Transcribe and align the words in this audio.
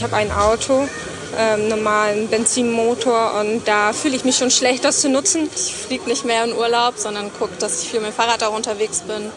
Ich 0.00 0.04
habe 0.04 0.16
ein 0.16 0.32
Auto, 0.32 0.88
ähm, 1.36 1.68
normalen 1.68 2.28
Benzinmotor 2.28 3.34
und 3.38 3.68
da 3.68 3.92
fühle 3.92 4.16
ich 4.16 4.24
mich 4.24 4.34
schon 4.34 4.50
schlecht, 4.50 4.82
das 4.82 5.02
zu 5.02 5.10
nutzen. 5.10 5.50
Ich 5.54 5.74
fliege 5.74 6.08
nicht 6.08 6.24
mehr 6.24 6.42
in 6.42 6.54
Urlaub, 6.54 6.94
sondern 6.96 7.30
gucke, 7.34 7.52
dass 7.58 7.82
ich 7.82 7.90
viel 7.90 8.00
mit 8.00 8.08
dem 8.08 8.14
Fahrrad 8.14 8.42
auch 8.42 8.56
unterwegs 8.56 9.00
bin. 9.00 9.30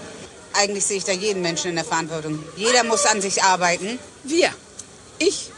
Eigentlich 0.53 0.85
sehe 0.85 0.95
ich 0.95 1.03
da 1.03 1.11
jeden 1.11 1.41
Menschen 1.41 1.71
in 1.71 1.75
der 1.75 1.83
Verantwortung. 1.83 2.41
Jeder 2.55 2.85
muss 2.85 3.05
an 3.05 3.19
sich 3.19 3.43
arbeiten. 3.43 3.99
Wir. 4.23 4.51
Ich. 5.19 5.51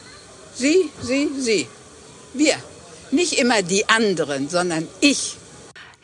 Sie, 0.56 0.90
Sie, 1.04 1.30
Sie. 1.38 1.68
Wir. 2.34 2.56
Nicht 3.12 3.34
immer 3.34 3.62
die 3.62 3.88
anderen, 3.88 4.50
sondern 4.50 4.88
ich. 5.02 5.38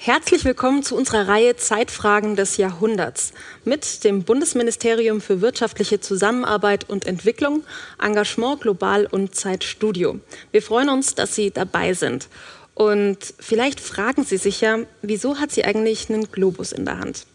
Herzlich 0.04 0.45
willkommen 0.45 0.81
zu 0.81 0.95
unserer 0.95 1.27
Reihe 1.27 1.57
Zeitfragen 1.57 2.36
des 2.36 2.57
Jahrhunderts 2.57 3.34
mit 3.65 4.04
dem 4.04 4.23
Bundesministerium 4.23 5.21
für 5.21 5.41
wirtschaftliche 5.41 5.99
Zusammenarbeit 5.99 6.89
und 6.89 7.05
Entwicklung, 7.05 7.63
Engagement 8.02 8.61
Global 8.61 9.05
und 9.05 9.35
Zeitstudio. 9.35 10.20
Wir 10.49 10.63
freuen 10.63 10.89
uns, 10.89 11.13
dass 11.13 11.35
Sie 11.35 11.52
dabei 11.52 11.94
sind. 11.94 12.30
Und 12.73 13.20
vielleicht 13.38 13.80
fragen 13.80 14.23
Sie 14.23 14.38
sich 14.38 14.59
ja, 14.61 14.80
wieso 15.03 15.38
hat 15.38 15.52
sie 15.52 15.66
eigentlich 15.66 16.09
einen 16.09 16.31
Globus 16.31 16.72
in 16.72 16.86
der 16.86 16.97
Hand? 16.97 17.27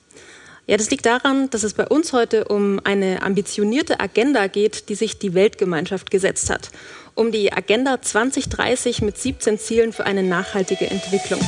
Ja, 0.67 0.77
das 0.77 0.91
liegt 0.91 1.07
daran, 1.07 1.49
dass 1.51 1.63
es 1.63 1.75
bei 1.75 1.87
uns 1.87 2.13
heute 2.13 2.47
um 2.47 2.81
eine 2.83 3.23
ambitionierte 3.23 4.01
Agenda 4.01 4.49
geht, 4.49 4.89
die 4.89 4.97
sich 4.97 5.21
die 5.21 5.35
Weltgemeinschaft 5.35 6.11
gesetzt 6.11 6.51
hat. 6.51 6.71
Um 7.15 7.31
die 7.31 7.53
Agenda 7.53 8.03
2030 8.03 9.03
mit 9.03 9.17
17 9.17 9.57
Zielen 9.57 9.93
für 9.93 10.05
eine 10.05 10.25
nachhaltige 10.25 10.91
Entwicklung. 10.91 11.41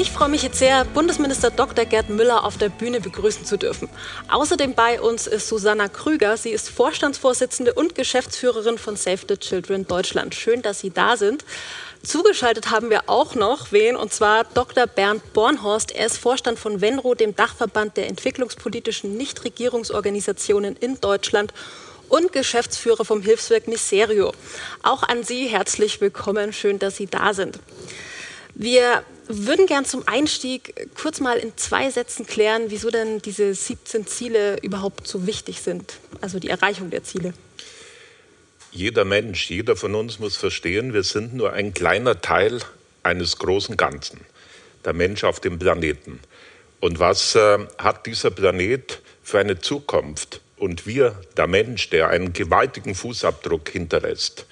Ich 0.00 0.12
freue 0.12 0.30
mich 0.30 0.42
jetzt 0.42 0.58
sehr, 0.58 0.86
Bundesminister 0.86 1.50
Dr. 1.50 1.84
Gerd 1.84 2.08
Müller 2.08 2.44
auf 2.44 2.56
der 2.56 2.70
Bühne 2.70 3.02
begrüßen 3.02 3.44
zu 3.44 3.58
dürfen. 3.58 3.86
Außerdem 4.30 4.72
bei 4.72 4.98
uns 4.98 5.26
ist 5.26 5.46
Susanna 5.46 5.88
Krüger. 5.88 6.38
Sie 6.38 6.52
ist 6.52 6.70
Vorstandsvorsitzende 6.70 7.74
und 7.74 7.94
Geschäftsführerin 7.94 8.78
von 8.78 8.96
Save 8.96 9.20
the 9.28 9.36
Children 9.36 9.86
Deutschland. 9.86 10.34
Schön, 10.34 10.62
dass 10.62 10.80
Sie 10.80 10.88
da 10.88 11.18
sind. 11.18 11.44
Zugeschaltet 12.02 12.70
haben 12.70 12.88
wir 12.88 13.10
auch 13.10 13.34
noch 13.34 13.72
wen, 13.72 13.94
und 13.94 14.10
zwar 14.10 14.44
Dr. 14.44 14.86
Bernd 14.86 15.34
Bornhorst. 15.34 15.94
Er 15.94 16.06
ist 16.06 16.16
Vorstand 16.16 16.58
von 16.58 16.80
Venro, 16.80 17.14
dem 17.14 17.36
Dachverband 17.36 17.98
der 17.98 18.08
entwicklungspolitischen 18.08 19.18
Nichtregierungsorganisationen 19.18 20.76
in 20.76 20.98
Deutschland 21.02 21.52
und 22.08 22.32
Geschäftsführer 22.32 23.04
vom 23.04 23.20
Hilfswerk 23.20 23.68
Miserio. 23.68 24.32
Auch 24.82 25.02
an 25.02 25.24
Sie 25.24 25.48
herzlich 25.48 26.00
willkommen. 26.00 26.54
Schön, 26.54 26.78
dass 26.78 26.96
Sie 26.96 27.06
da 27.06 27.34
sind. 27.34 27.58
Wir 28.54 29.04
würden 29.46 29.66
gern 29.66 29.84
zum 29.84 30.06
Einstieg 30.06 30.88
kurz 30.94 31.20
mal 31.20 31.38
in 31.38 31.56
zwei 31.56 31.90
Sätzen 31.90 32.26
klären, 32.26 32.64
wieso 32.68 32.90
denn 32.90 33.20
diese 33.20 33.54
17 33.54 34.06
Ziele 34.06 34.58
überhaupt 34.62 35.06
so 35.06 35.26
wichtig 35.26 35.60
sind, 35.60 35.94
also 36.20 36.38
die 36.38 36.48
Erreichung 36.48 36.90
der 36.90 37.04
Ziele. 37.04 37.34
Jeder 38.72 39.04
Mensch, 39.04 39.50
jeder 39.50 39.74
von 39.76 39.94
uns 39.94 40.18
muss 40.18 40.36
verstehen, 40.36 40.92
wir 40.92 41.02
sind 41.02 41.34
nur 41.34 41.52
ein 41.52 41.74
kleiner 41.74 42.20
Teil 42.20 42.60
eines 43.02 43.38
großen 43.38 43.76
Ganzen, 43.76 44.20
der 44.84 44.92
Mensch 44.92 45.24
auf 45.24 45.40
dem 45.40 45.58
Planeten. 45.58 46.20
Und 46.80 46.98
was 46.98 47.34
äh, 47.34 47.58
hat 47.78 48.06
dieser 48.06 48.30
Planet 48.30 49.00
für 49.22 49.38
eine 49.38 49.60
Zukunft? 49.60 50.40
Und 50.56 50.86
wir, 50.86 51.20
der 51.36 51.46
Mensch, 51.46 51.90
der 51.90 52.08
einen 52.08 52.32
gewaltigen 52.32 52.94
Fußabdruck 52.94 53.68
hinterlässt. 53.70 54.46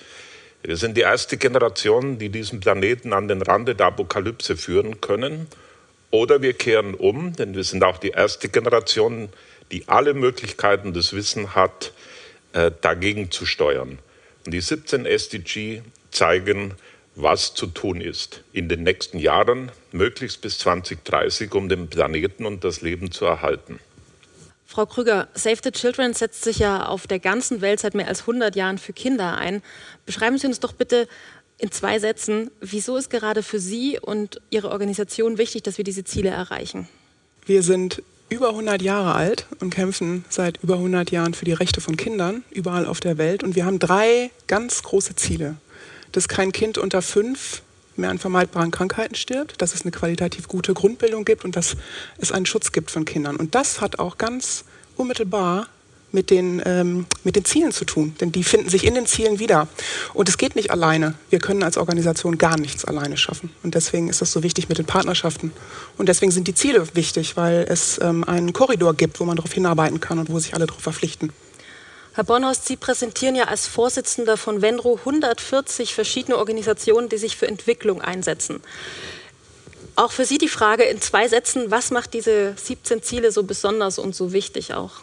Wir 0.69 0.77
sind 0.77 0.99
die 0.99 1.01
erste 1.01 1.39
Generation, 1.39 2.19
die 2.19 2.29
diesen 2.29 2.61
Planeten 2.61 3.15
an 3.15 3.27
den 3.27 3.41
Rande 3.41 3.75
der 3.75 3.87
Apokalypse 3.87 4.55
führen 4.55 5.01
können. 5.01 5.47
Oder 6.11 6.43
wir 6.43 6.53
kehren 6.53 6.93
um, 6.93 7.35
denn 7.35 7.57
wir 7.57 7.65
sind 7.65 7.83
auch 7.83 7.97
die 7.97 8.11
erste 8.11 8.51
Generation, 8.51 9.31
die 9.73 9.89
alle 9.89 10.13
Möglichkeiten 10.13 10.93
des 10.93 11.15
Wissens 11.15 11.55
hat, 11.55 11.95
äh, 12.53 12.71
dagegen 12.83 13.31
zu 13.31 13.47
steuern. 13.47 13.99
Und 14.45 14.53
die 14.53 14.61
17 14.61 15.07
SDG 15.07 15.81
zeigen, 16.11 16.75
was 17.15 17.55
zu 17.55 17.69
tun 17.69 18.03
ist 18.03 18.43
in 18.53 18.69
den 18.69 18.83
nächsten 18.83 19.19
Jahren, 19.19 19.73
möglichst 19.93 20.43
bis 20.43 20.59
2030, 20.59 21.55
um 21.55 21.71
den 21.71 21.89
Planeten 21.89 22.45
und 22.45 22.63
das 22.63 22.83
Leben 22.83 23.11
zu 23.11 23.25
erhalten. 23.25 23.81
Frau 24.71 24.85
Krüger, 24.85 25.29
Save 25.33 25.57
the 25.65 25.71
Children 25.71 26.13
setzt 26.13 26.45
sich 26.45 26.59
ja 26.59 26.85
auf 26.85 27.07
der 27.07 27.19
ganzen 27.19 27.63
Welt 27.63 27.81
seit 27.81 27.95
mehr 27.95 28.07
als 28.07 28.21
100 28.21 28.55
Jahren 28.55 28.77
für 28.77 28.93
Kinder 28.93 29.39
ein. 29.39 29.63
Beschreiben 30.05 30.37
Sie 30.37 30.47
uns 30.47 30.61
doch 30.61 30.75
bitte 30.75 31.09
in 31.57 31.73
zwei 31.73 31.99
Sätzen, 31.99 32.51
wieso 32.61 32.99
ist 32.99 33.09
gerade 33.09 33.43
für 33.43 33.59
Sie 33.61 33.99
und 33.99 34.43
Ihre 34.51 34.71
Organisation 34.71 35.39
wichtig, 35.39 35.63
dass 35.63 35.79
wir 35.79 35.85
diese 35.85 36.05
Ziele 36.05 36.29
erreichen? 36.29 36.87
Wir 37.47 37.63
sind 37.63 38.03
über 38.29 38.51
100 38.51 38.83
Jahre 38.83 39.15
alt 39.15 39.47
und 39.59 39.71
kämpfen 39.71 40.27
seit 40.29 40.63
über 40.63 40.75
100 40.75 41.11
Jahren 41.13 41.33
für 41.33 41.47
die 41.47 41.55
Rechte 41.55 41.81
von 41.81 41.97
Kindern 41.97 42.45
überall 42.51 42.85
auf 42.85 43.01
der 43.01 43.17
Welt. 43.17 43.43
Und 43.43 43.57
wir 43.57 43.65
haben 43.65 43.79
drei 43.79 44.31
ganz 44.49 44.83
große 44.83 45.17
Ziele. 45.17 45.57
Dass 46.13 46.29
kein 46.29 46.53
Kind 46.53 46.77
unter 46.77 47.01
fünf 47.01 47.63
mehr 47.99 48.11
an 48.11 48.19
vermeidbaren 48.19 48.71
Krankheiten 48.71 49.15
stirbt, 49.15 49.61
dass 49.61 49.75
es 49.75 49.83
eine 49.83 49.91
qualitativ 49.91 50.49
gute 50.49 50.75
Grundbildung 50.75 51.25
gibt 51.25 51.45
und 51.45 51.57
dass 51.57 51.77
es 52.19 52.33
einen 52.33 52.47
Schutz 52.47 52.73
gibt 52.73 52.91
von 52.91 53.05
Kindern. 53.05 53.37
Und 53.37 53.55
das 53.55 53.81
hat 53.81 53.99
auch 53.99 54.19
ganz 54.19 54.65
unmittelbar 54.97 55.69
mit 56.13 56.31
den, 56.31 56.63
ähm, 56.65 57.07
mit 57.25 57.37
den 57.37 57.45
Zielen 57.45 57.73
zu 57.73 57.85
tun, 57.85 58.15
denn 58.21 58.33
die 58.33 58.43
finden 58.43 58.69
sich 58.69 58.85
in 58.85 58.95
den 58.95 59.07
Zielen 59.07 59.39
wieder. 59.39 59.69
Und 60.15 60.29
es 60.29 60.39
geht 60.39 60.57
nicht 60.57 60.71
alleine. 60.71 61.15
Wir 61.31 61.39
können 61.39 61.63
als 61.63 61.77
Organisation 61.77 62.39
gar 62.39 62.59
nichts 62.59 62.85
alleine 62.85 63.17
schaffen. 63.17 63.51
Und 63.63 63.75
deswegen 63.75 64.09
ist 64.09 64.23
es 64.23 64.33
so 64.33 64.43
wichtig 64.43 64.69
mit 64.69 64.79
den 64.79 64.87
Partnerschaften. 64.87 65.53
Und 65.99 66.09
deswegen 66.09 66.33
sind 66.33 66.49
die 66.49 66.55
Ziele 66.55 66.87
wichtig, 66.95 67.37
weil 67.37 67.67
es 67.69 68.01
ähm, 68.03 68.25
einen 68.25 68.53
Korridor 68.53 68.95
gibt, 68.95 69.21
wo 69.21 69.25
man 69.25 69.37
darauf 69.37 69.53
hinarbeiten 69.53 70.01
kann 70.01 70.19
und 70.19 70.31
wo 70.31 70.39
sich 70.39 70.55
alle 70.55 70.67
darauf 70.67 70.83
verpflichten. 70.83 71.31
Herr 72.19 72.25
Bornhorst, 72.25 72.67
Sie 72.67 72.75
präsentieren 72.75 73.37
ja 73.37 73.45
als 73.45 73.69
Vorsitzender 73.69 74.37
von 74.37 74.61
Venro 74.61 74.97
140 74.97 75.95
verschiedene 75.95 76.37
Organisationen, 76.37 77.09
die 77.09 77.17
sich 77.17 77.37
für 77.37 77.47
Entwicklung 77.47 78.03
einsetzen. 78.03 78.61
Auch 79.95 80.11
für 80.11 80.25
Sie 80.25 80.37
die 80.37 80.49
Frage 80.49 80.83
in 80.83 81.01
zwei 81.01 81.29
Sätzen, 81.29 81.71
was 81.71 81.93
macht 81.93 82.15
diese 82.15 82.55
17 82.57 83.05
Ziele 83.05 83.31
so 83.31 83.45
besonders 83.45 84.01
und 84.01 84.17
so 84.17 84.33
wichtig 84.33 84.75
auch? 84.75 84.95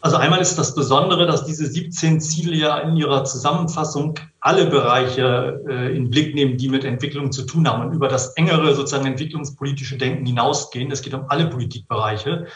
Also 0.00 0.16
einmal 0.16 0.40
ist 0.40 0.56
das 0.56 0.74
Besondere, 0.74 1.28
dass 1.28 1.44
diese 1.44 1.66
17 1.66 2.20
Ziele 2.20 2.56
ja 2.56 2.78
in 2.78 2.96
ihrer 2.96 3.24
Zusammenfassung 3.24 4.18
alle 4.40 4.66
Bereiche 4.66 5.62
äh, 5.68 5.94
in 5.94 6.10
Blick 6.10 6.34
nehmen, 6.34 6.56
die 6.56 6.68
mit 6.68 6.84
Entwicklung 6.84 7.30
zu 7.30 7.42
tun 7.42 7.68
haben 7.68 7.86
und 7.86 7.94
über 7.94 8.08
das 8.08 8.32
engere 8.34 8.74
sozusagen 8.74 9.06
entwicklungspolitische 9.06 9.98
Denken 9.98 10.26
hinausgehen. 10.26 10.90
Es 10.90 11.02
geht 11.02 11.14
um 11.14 11.26
alle 11.28 11.48
Politikbereiche. 11.48 12.48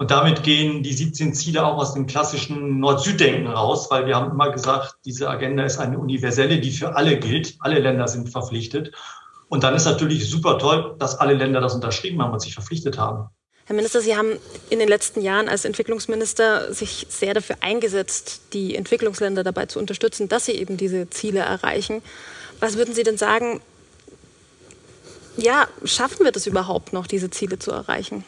Und 0.00 0.10
damit 0.10 0.42
gehen 0.42 0.82
die 0.82 0.94
17 0.94 1.34
Ziele 1.34 1.62
auch 1.62 1.76
aus 1.76 1.92
dem 1.92 2.06
klassischen 2.06 2.80
Nord-Süd-Denken 2.80 3.46
raus, 3.48 3.90
weil 3.90 4.06
wir 4.06 4.16
haben 4.16 4.30
immer 4.30 4.50
gesagt, 4.50 4.94
diese 5.04 5.28
Agenda 5.28 5.62
ist 5.62 5.76
eine 5.76 5.98
universelle, 5.98 6.58
die 6.58 6.70
für 6.70 6.96
alle 6.96 7.18
gilt. 7.18 7.56
Alle 7.58 7.80
Länder 7.80 8.08
sind 8.08 8.30
verpflichtet. 8.30 8.92
Und 9.50 9.62
dann 9.62 9.74
ist 9.74 9.84
natürlich 9.84 10.30
super 10.30 10.58
toll, 10.58 10.96
dass 10.98 11.16
alle 11.16 11.34
Länder 11.34 11.60
das 11.60 11.74
unterschrieben 11.74 12.22
haben 12.22 12.32
und 12.32 12.40
sich 12.40 12.54
verpflichtet 12.54 12.96
haben. 12.96 13.28
Herr 13.66 13.76
Minister, 13.76 14.00
Sie 14.00 14.16
haben 14.16 14.38
in 14.70 14.78
den 14.78 14.88
letzten 14.88 15.20
Jahren 15.20 15.50
als 15.50 15.66
Entwicklungsminister 15.66 16.72
sich 16.72 17.06
sehr 17.10 17.34
dafür 17.34 17.56
eingesetzt, 17.60 18.40
die 18.54 18.76
Entwicklungsländer 18.76 19.44
dabei 19.44 19.66
zu 19.66 19.78
unterstützen, 19.78 20.30
dass 20.30 20.46
sie 20.46 20.52
eben 20.52 20.78
diese 20.78 21.10
Ziele 21.10 21.40
erreichen. 21.40 22.00
Was 22.58 22.78
würden 22.78 22.94
Sie 22.94 23.02
denn 23.02 23.18
sagen, 23.18 23.60
ja, 25.36 25.68
schaffen 25.84 26.24
wir 26.24 26.32
das 26.32 26.46
überhaupt 26.46 26.94
noch, 26.94 27.06
diese 27.06 27.28
Ziele 27.28 27.58
zu 27.58 27.70
erreichen? 27.70 28.24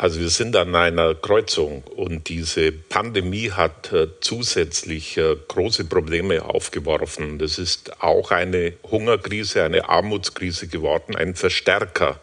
Also 0.00 0.20
wir 0.20 0.30
sind 0.30 0.54
an 0.54 0.76
einer 0.76 1.16
Kreuzung 1.16 1.82
und 1.82 2.28
diese 2.28 2.70
Pandemie 2.70 3.50
hat 3.50 3.92
äh, 3.92 4.06
zusätzlich 4.20 5.16
äh, 5.16 5.34
große 5.48 5.86
Probleme 5.86 6.44
aufgeworfen. 6.44 7.40
Das 7.40 7.58
ist 7.58 8.00
auch 8.00 8.30
eine 8.30 8.74
Hungerkrise, 8.88 9.64
eine 9.64 9.88
Armutskrise 9.88 10.68
geworden, 10.68 11.16
ein 11.16 11.34
Verstärker 11.34 12.20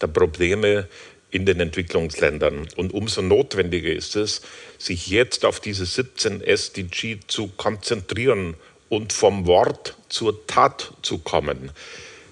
der 0.00 0.06
Probleme 0.06 0.88
in 1.30 1.44
den 1.44 1.60
Entwicklungsländern. 1.60 2.66
Und 2.76 2.94
umso 2.94 3.20
notwendiger 3.20 3.92
ist 3.92 4.16
es, 4.16 4.40
sich 4.78 5.08
jetzt 5.08 5.44
auf 5.44 5.60
diese 5.60 5.84
17 5.84 6.40
SDG 6.40 7.18
zu 7.26 7.48
konzentrieren 7.48 8.54
und 8.88 9.12
vom 9.12 9.46
Wort 9.46 9.96
zur 10.08 10.46
Tat 10.46 10.94
zu 11.02 11.18
kommen. 11.18 11.72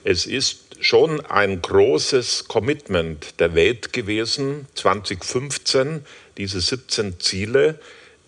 Es 0.04 0.24
ist 0.24 0.65
schon 0.80 1.24
ein 1.26 1.62
großes 1.62 2.48
Commitment 2.48 3.40
der 3.40 3.54
Welt 3.54 3.92
gewesen, 3.92 4.66
2015 4.74 6.04
diese 6.36 6.60
17 6.60 7.18
Ziele 7.20 7.78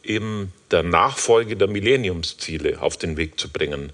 in 0.03 0.53
der 0.71 0.83
Nachfolge 0.83 1.57
der 1.57 1.69
Millenniumsziele 1.69 2.81
auf 2.81 2.97
den 2.97 3.17
Weg 3.17 3.39
zu 3.39 3.51
bringen. 3.51 3.93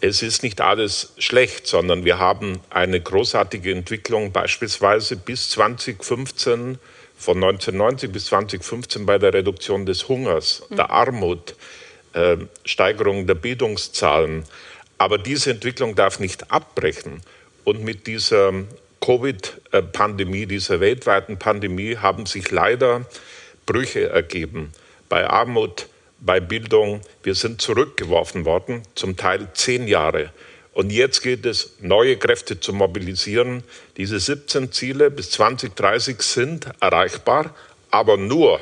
Es 0.00 0.22
ist 0.22 0.42
nicht 0.42 0.60
alles 0.60 1.12
schlecht, 1.18 1.66
sondern 1.66 2.04
wir 2.04 2.18
haben 2.18 2.60
eine 2.70 3.00
großartige 3.00 3.72
Entwicklung 3.72 4.32
beispielsweise 4.32 5.16
bis 5.16 5.50
2015 5.50 6.78
von 7.16 7.36
1990 7.36 8.10
bis 8.10 8.24
2015 8.26 9.04
bei 9.04 9.18
der 9.18 9.34
Reduktion 9.34 9.84
des 9.84 10.08
Hungers, 10.08 10.62
der 10.70 10.84
mhm. 10.84 10.90
Armut, 10.90 11.54
äh, 12.14 12.38
Steigerung 12.64 13.26
der 13.26 13.34
Bildungszahlen. 13.34 14.44
Aber 14.96 15.18
diese 15.18 15.50
Entwicklung 15.50 15.94
darf 15.94 16.18
nicht 16.18 16.50
abbrechen. 16.50 17.20
Und 17.64 17.84
mit 17.84 18.06
dieser 18.06 18.52
Covid-Pandemie, 19.00 20.46
dieser 20.46 20.80
weltweiten 20.80 21.38
Pandemie, 21.38 21.96
haben 21.96 22.26
sich 22.26 22.50
leider 22.50 23.06
Brüche 23.66 24.08
ergeben 24.08 24.72
bei 25.08 25.28
Armut, 25.28 25.86
bei 26.20 26.40
Bildung. 26.40 27.00
Wir 27.22 27.34
sind 27.34 27.60
zurückgeworfen 27.60 28.44
worden, 28.44 28.82
zum 28.94 29.16
Teil 29.16 29.48
zehn 29.54 29.88
Jahre. 29.88 30.30
Und 30.72 30.90
jetzt 30.90 31.22
geht 31.22 31.44
es, 31.46 31.76
neue 31.80 32.16
Kräfte 32.16 32.60
zu 32.60 32.72
mobilisieren. 32.72 33.64
Diese 33.96 34.20
17 34.20 34.72
Ziele 34.72 35.10
bis 35.10 35.30
2030 35.30 36.22
sind 36.22 36.68
erreichbar, 36.80 37.54
aber 37.90 38.16
nur, 38.16 38.60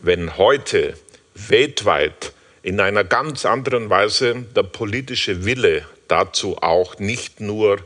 wenn 0.00 0.36
heute 0.36 0.94
weltweit 1.34 2.32
in 2.62 2.80
einer 2.80 3.02
ganz 3.02 3.46
anderen 3.46 3.90
Weise 3.90 4.44
der 4.54 4.62
politische 4.62 5.44
Wille 5.44 5.86
dazu 6.06 6.58
auch 6.58 6.98
nicht 6.98 7.40
nur 7.40 7.78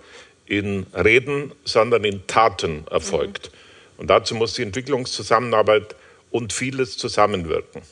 in 0.47 0.87
Reden, 0.95 1.53
sondern 1.65 2.05
in 2.05 2.27
Taten 2.27 2.87
erfolgt. 2.91 3.51
Mhm. 3.51 4.01
Und 4.01 4.07
dazu 4.09 4.35
muss 4.35 4.55
die 4.55 4.63
Entwicklungszusammenarbeit 4.63 5.97
und 6.31 6.53
vieles 6.53 6.99
zusammenwirken. 6.99 7.83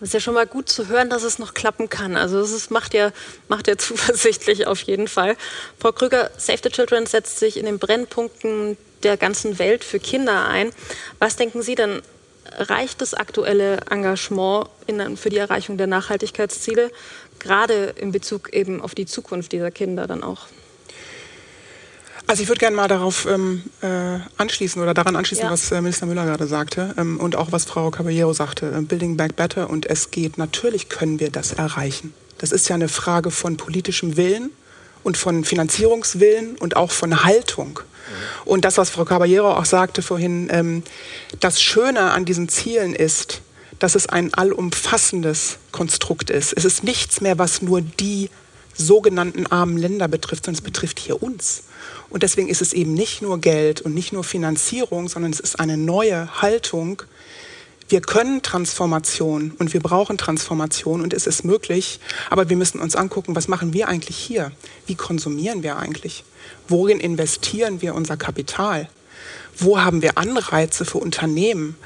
Es 0.00 0.08
ist 0.08 0.14
ja 0.14 0.20
schon 0.20 0.34
mal 0.34 0.46
gut 0.46 0.70
zu 0.70 0.88
hören, 0.88 1.10
dass 1.10 1.24
es 1.24 1.38
noch 1.38 1.52
klappen 1.52 1.90
kann. 1.90 2.16
Also 2.16 2.40
es 2.40 2.70
macht 2.70 2.94
ja, 2.94 3.12
macht 3.48 3.68
ja 3.68 3.76
zuversichtlich 3.78 4.66
auf 4.66 4.80
jeden 4.82 5.08
Fall. 5.08 5.36
Frau 5.78 5.92
Krüger, 5.92 6.30
Save 6.38 6.60
the 6.62 6.70
Children 6.70 7.06
setzt 7.06 7.38
sich 7.38 7.58
in 7.58 7.66
den 7.66 7.78
Brennpunkten 7.78 8.78
der 9.02 9.16
ganzen 9.16 9.58
Welt 9.58 9.84
für 9.84 9.98
Kinder 9.98 10.46
ein. 10.46 10.72
Was 11.18 11.36
denken 11.36 11.62
Sie 11.62 11.74
denn, 11.74 12.00
reicht 12.56 13.00
das 13.00 13.14
aktuelle 13.14 13.78
Engagement 13.90 14.68
in, 14.86 15.16
für 15.16 15.30
die 15.30 15.38
Erreichung 15.38 15.76
der 15.76 15.86
Nachhaltigkeitsziele, 15.86 16.90
gerade 17.38 17.94
in 17.96 18.12
Bezug 18.12 18.52
eben 18.52 18.80
auf 18.80 18.94
die 18.94 19.06
Zukunft 19.06 19.52
dieser 19.52 19.70
Kinder 19.70 20.06
dann 20.06 20.22
auch? 20.22 20.48
Also 22.30 22.44
ich 22.44 22.48
würde 22.48 22.60
gerne 22.60 22.76
mal 22.76 22.86
darauf 22.86 23.26
ähm, 23.26 23.64
äh, 23.80 24.20
anschließen 24.36 24.80
oder 24.80 24.94
daran 24.94 25.16
anschließen, 25.16 25.46
ja. 25.46 25.50
was 25.50 25.72
äh, 25.72 25.80
Minister 25.80 26.06
Müller 26.06 26.24
gerade 26.26 26.46
sagte 26.46 26.94
ähm, 26.96 27.18
und 27.18 27.34
auch 27.34 27.50
was 27.50 27.64
Frau 27.64 27.90
Caballero 27.90 28.32
sagte, 28.32 28.70
äh, 28.70 28.82
Building 28.82 29.16
Back 29.16 29.34
Better 29.34 29.68
und 29.68 29.84
es 29.86 30.12
geht, 30.12 30.38
natürlich 30.38 30.88
können 30.88 31.18
wir 31.18 31.30
das 31.32 31.50
erreichen. 31.50 32.14
Das 32.38 32.52
ist 32.52 32.68
ja 32.68 32.76
eine 32.76 32.86
Frage 32.86 33.32
von 33.32 33.56
politischem 33.56 34.16
Willen 34.16 34.50
und 35.02 35.16
von 35.16 35.42
Finanzierungswillen 35.42 36.56
und 36.56 36.76
auch 36.76 36.92
von 36.92 37.24
Haltung. 37.24 37.80
Und 38.44 38.64
das, 38.64 38.78
was 38.78 38.90
Frau 38.90 39.04
Caballero 39.04 39.50
auch 39.50 39.64
sagte 39.64 40.00
vorhin, 40.00 40.46
ähm, 40.52 40.84
das 41.40 41.60
Schöne 41.60 42.12
an 42.12 42.26
diesen 42.26 42.48
Zielen 42.48 42.94
ist, 42.94 43.40
dass 43.80 43.96
es 43.96 44.08
ein 44.08 44.32
allumfassendes 44.34 45.58
Konstrukt 45.72 46.30
ist. 46.30 46.52
Es 46.52 46.64
ist 46.64 46.84
nichts 46.84 47.20
mehr, 47.20 47.38
was 47.38 47.60
nur 47.60 47.80
die 47.80 48.30
sogenannten 48.80 49.46
armen 49.46 49.76
Länder 49.76 50.08
betrifft, 50.08 50.44
sondern 50.44 50.58
es 50.58 50.64
betrifft 50.64 50.98
hier 50.98 51.22
uns. 51.22 51.64
Und 52.08 52.22
deswegen 52.22 52.48
ist 52.48 52.62
es 52.62 52.72
eben 52.72 52.94
nicht 52.94 53.22
nur 53.22 53.40
Geld 53.40 53.80
und 53.80 53.94
nicht 53.94 54.12
nur 54.12 54.24
Finanzierung, 54.24 55.08
sondern 55.08 55.32
es 55.32 55.40
ist 55.40 55.60
eine 55.60 55.76
neue 55.76 56.42
Haltung. 56.42 57.02
Wir 57.88 58.00
können 58.00 58.42
Transformation 58.42 59.52
und 59.58 59.72
wir 59.72 59.80
brauchen 59.80 60.16
Transformation 60.16 61.00
und 61.00 61.12
es 61.12 61.26
ist 61.26 61.44
möglich, 61.44 61.98
aber 62.30 62.48
wir 62.48 62.56
müssen 62.56 62.80
uns 62.80 62.94
angucken, 62.94 63.34
was 63.34 63.48
machen 63.48 63.72
wir 63.72 63.88
eigentlich 63.88 64.16
hier? 64.16 64.52
Wie 64.86 64.94
konsumieren 64.94 65.62
wir 65.62 65.76
eigentlich? 65.76 66.24
Worin 66.68 67.00
investieren 67.00 67.82
wir 67.82 67.94
unser 67.94 68.16
Kapital? 68.16 68.88
Wo 69.56 69.80
haben 69.80 70.02
wir 70.02 70.18
Anreize 70.18 70.84
für 70.84 70.98
Unternehmen? 70.98 71.76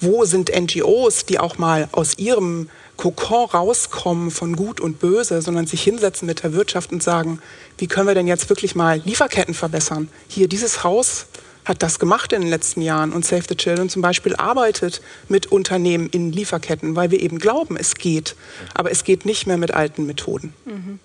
Wo 0.00 0.24
sind 0.24 0.50
NGOs, 0.54 1.26
die 1.26 1.40
auch 1.40 1.58
mal 1.58 1.88
aus 1.90 2.18
ihrem 2.18 2.70
Kokon 2.98 3.46
rauskommen 3.46 4.30
von 4.30 4.56
Gut 4.56 4.80
und 4.80 4.98
Böse, 4.98 5.40
sondern 5.40 5.66
sich 5.66 5.82
hinsetzen 5.82 6.26
mit 6.26 6.42
der 6.42 6.52
Wirtschaft 6.52 6.92
und 6.92 7.02
sagen, 7.02 7.40
wie 7.78 7.86
können 7.86 8.08
wir 8.08 8.14
denn 8.14 8.26
jetzt 8.26 8.50
wirklich 8.50 8.74
mal 8.74 9.00
Lieferketten 9.04 9.54
verbessern? 9.54 10.10
Hier, 10.26 10.48
dieses 10.48 10.84
Haus 10.84 11.26
hat 11.64 11.82
das 11.82 11.98
gemacht 11.98 12.32
in 12.32 12.40
den 12.40 12.50
letzten 12.50 12.82
Jahren 12.82 13.12
und 13.12 13.24
Save 13.24 13.44
the 13.48 13.54
Children 13.54 13.88
zum 13.88 14.02
Beispiel 14.02 14.34
arbeitet 14.36 15.00
mit 15.28 15.46
Unternehmen 15.46 16.08
in 16.08 16.32
Lieferketten, 16.32 16.96
weil 16.96 17.10
wir 17.10 17.20
eben 17.20 17.38
glauben, 17.38 17.76
es 17.76 17.94
geht. 17.94 18.34
Aber 18.74 18.90
es 18.90 19.04
geht 19.04 19.24
nicht 19.24 19.46
mehr 19.46 19.58
mit 19.58 19.72
alten 19.72 20.04
Methoden. 20.06 20.52
Mhm. 20.64 20.98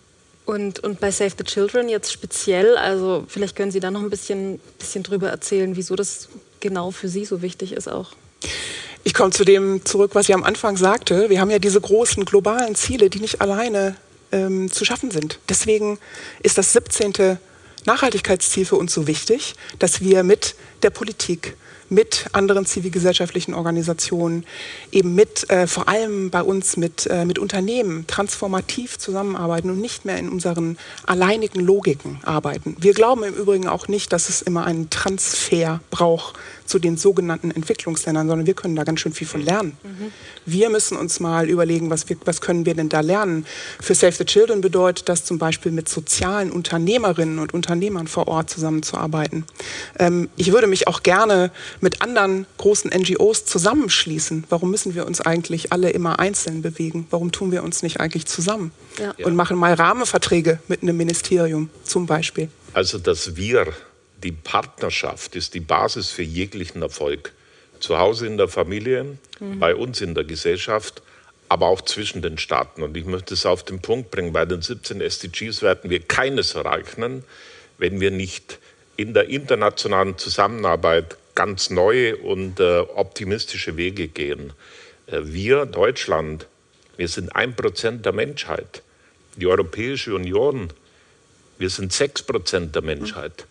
Und, 0.45 0.79
und 0.79 0.99
bei 0.99 1.11
Save 1.11 1.33
the 1.37 1.43
Children 1.43 1.89
jetzt 1.89 2.11
speziell, 2.11 2.75
also 2.75 3.23
vielleicht 3.27 3.55
können 3.55 3.71
Sie 3.71 3.79
da 3.79 3.91
noch 3.91 4.01
ein 4.01 4.09
bisschen, 4.09 4.59
bisschen 4.79 5.03
drüber 5.03 5.29
erzählen, 5.29 5.75
wieso 5.75 5.95
das 5.95 6.29
genau 6.59 6.91
für 6.91 7.07
Sie 7.07 7.23
so 7.23 7.41
wichtig 7.41 7.73
ist 7.73 7.87
auch. 7.87 8.13
Ich 9.05 9.13
komme 9.13 9.31
zu 9.31 9.43
dem 9.43 9.83
zurück, 9.85 10.11
was 10.13 10.29
ich 10.29 10.35
am 10.35 10.43
Anfang 10.43 10.77
sagte. 10.77 11.29
Wir 11.29 11.41
haben 11.41 11.49
ja 11.49 11.59
diese 11.59 11.81
großen 11.81 12.23
globalen 12.23 12.73
Ziele, 12.75 13.09
die 13.09 13.19
nicht 13.19 13.41
alleine 13.41 13.95
ähm, 14.31 14.71
zu 14.71 14.85
schaffen 14.85 15.11
sind. 15.11 15.39
Deswegen 15.49 15.99
ist 16.41 16.57
das 16.57 16.71
17. 16.71 17.37
Nachhaltigkeitsziel 17.85 18.65
für 18.65 18.77
uns 18.77 18.93
so 18.93 19.05
wichtig, 19.07 19.55
dass 19.79 19.99
wir 19.99 20.23
mit 20.23 20.55
der 20.83 20.89
Politik, 20.89 21.55
mit 21.89 22.27
anderen 22.33 22.65
zivilgesellschaftlichen 22.65 23.53
Organisationen, 23.53 24.45
eben 24.91 25.15
mit, 25.15 25.49
äh, 25.49 25.67
vor 25.67 25.87
allem 25.87 26.29
bei 26.29 26.41
uns 26.41 26.77
mit, 26.77 27.07
äh, 27.07 27.25
mit 27.25 27.39
Unternehmen 27.39 28.05
transformativ 28.07 28.97
zusammenarbeiten 28.97 29.69
und 29.69 29.79
nicht 29.79 30.05
mehr 30.05 30.17
in 30.17 30.29
unseren 30.29 30.77
alleinigen 31.05 31.59
Logiken 31.59 32.19
arbeiten. 32.23 32.75
Wir 32.79 32.93
glauben 32.93 33.23
im 33.23 33.33
Übrigen 33.33 33.67
auch 33.67 33.87
nicht, 33.87 34.13
dass 34.13 34.29
es 34.29 34.41
immer 34.41 34.65
einen 34.65 34.89
Transfer 34.89 35.81
braucht 35.89 36.35
zu 36.65 36.79
den 36.79 36.97
sogenannten 36.97 37.51
Entwicklungsländern, 37.51 38.27
sondern 38.27 38.47
wir 38.47 38.53
können 38.53 38.75
da 38.75 38.83
ganz 38.83 38.99
schön 38.99 39.13
viel 39.13 39.27
von 39.27 39.41
lernen. 39.41 39.77
Mhm. 39.83 40.11
Wir 40.45 40.69
müssen 40.69 40.97
uns 40.97 41.19
mal 41.19 41.49
überlegen, 41.49 41.89
was, 41.89 42.09
wir, 42.09 42.17
was 42.25 42.41
können 42.41 42.65
wir 42.65 42.73
denn 42.73 42.89
da 42.89 43.01
lernen. 43.01 43.45
Für 43.79 43.95
Save 43.95 44.13
the 44.13 44.25
Children 44.25 44.61
bedeutet 44.61 45.09
das 45.09 45.25
zum 45.25 45.37
Beispiel 45.37 45.71
mit 45.71 45.89
sozialen 45.89 46.51
Unternehmerinnen 46.51 47.39
und 47.39 47.53
Unternehmern 47.53 48.07
vor 48.07 48.27
Ort 48.27 48.49
zusammenzuarbeiten. 48.49 49.45
Ähm, 49.99 50.29
ich 50.37 50.51
würde 50.51 50.67
mich 50.67 50.87
auch 50.87 51.03
gerne 51.03 51.51
mit 51.83 52.01
anderen 52.01 52.47
großen 52.57 52.89
NGOs 52.89 53.45
zusammenschließen. 53.45 54.45
Warum 54.49 54.71
müssen 54.71 54.95
wir 54.95 55.05
uns 55.05 55.21
eigentlich 55.21 55.71
alle 55.71 55.91
immer 55.91 56.19
einzeln 56.19 56.61
bewegen? 56.61 57.05
Warum 57.11 57.31
tun 57.31 57.51
wir 57.51 57.63
uns 57.63 57.83
nicht 57.83 57.99
eigentlich 57.99 58.25
zusammen 58.25 58.71
ja. 58.97 59.13
und 59.23 59.35
machen 59.35 59.57
mal 59.57 59.73
Rahmenverträge 59.73 60.59
mit 60.67 60.81
einem 60.81 60.97
Ministerium 60.97 61.69
zum 61.83 62.07
Beispiel? 62.07 62.49
Also, 62.73 62.97
dass 62.97 63.35
wir 63.35 63.67
die 64.23 64.31
Partnerschaft 64.31 65.35
ist 65.35 65.53
die 65.53 65.59
Basis 65.59 66.09
für 66.09 66.23
jeglichen 66.23 66.81
Erfolg. 66.81 67.33
Zu 67.79 67.99
Hause 67.99 68.25
in 68.25 68.37
der 68.37 68.47
Familie, 68.47 69.17
mhm. 69.39 69.59
bei 69.59 69.75
uns 69.75 69.99
in 69.99 70.15
der 70.15 70.23
Gesellschaft, 70.23 71.01
aber 71.49 71.67
auch 71.67 71.81
zwischen 71.81 72.21
den 72.21 72.37
Staaten. 72.37 72.81
Und 72.81 72.95
ich 72.95 73.05
möchte 73.05 73.33
es 73.33 73.45
auf 73.45 73.63
den 73.63 73.81
Punkt 73.81 74.09
bringen, 74.09 74.31
bei 74.31 74.45
den 74.45 74.61
17 74.61 75.01
SDGs 75.01 75.61
werden 75.61 75.89
wir 75.89 75.99
keines 75.99 76.55
erreichen, 76.55 77.25
wenn 77.77 77.99
wir 77.99 78.11
nicht 78.11 78.59
in 78.95 79.13
der 79.13 79.27
internationalen 79.27 80.17
Zusammenarbeit 80.17 81.17
ganz 81.35 81.69
neue 81.69 82.17
und 82.17 82.59
äh, 82.59 82.79
optimistische 82.79 83.77
Wege 83.77 84.07
gehen. 84.07 84.53
Äh, 85.07 85.21
wir, 85.23 85.65
Deutschland, 85.65 86.47
wir 86.97 87.07
sind 87.07 87.35
ein 87.35 87.55
Prozent 87.55 88.05
der 88.05 88.13
Menschheit. 88.13 88.81
Die 89.35 89.47
Europäische 89.47 90.13
Union, 90.13 90.69
wir 91.57 91.69
sind 91.69 91.91
sechs 91.91 92.21
Prozent 92.21 92.75
der 92.75 92.83
Menschheit. 92.83 93.45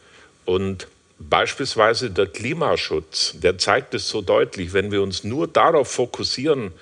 Und 0.44 0.86
beispielsweise 1.18 2.10
der 2.10 2.26
Klimaschutz, 2.26 3.34
der 3.34 3.58
zeigt 3.58 3.94
es 3.94 4.08
so 4.08 4.22
deutlich, 4.22 4.72
wenn 4.72 4.92
wir 4.92 5.02
uns 5.02 5.24
nur 5.24 5.48
darauf 5.48 5.90
fokussieren, 5.90 6.72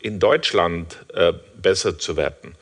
in 0.00 0.20
Deutschland 0.20 0.98
äh, 1.14 1.32
besser 1.60 1.98
zu 1.98 2.16
werden, 2.16 2.54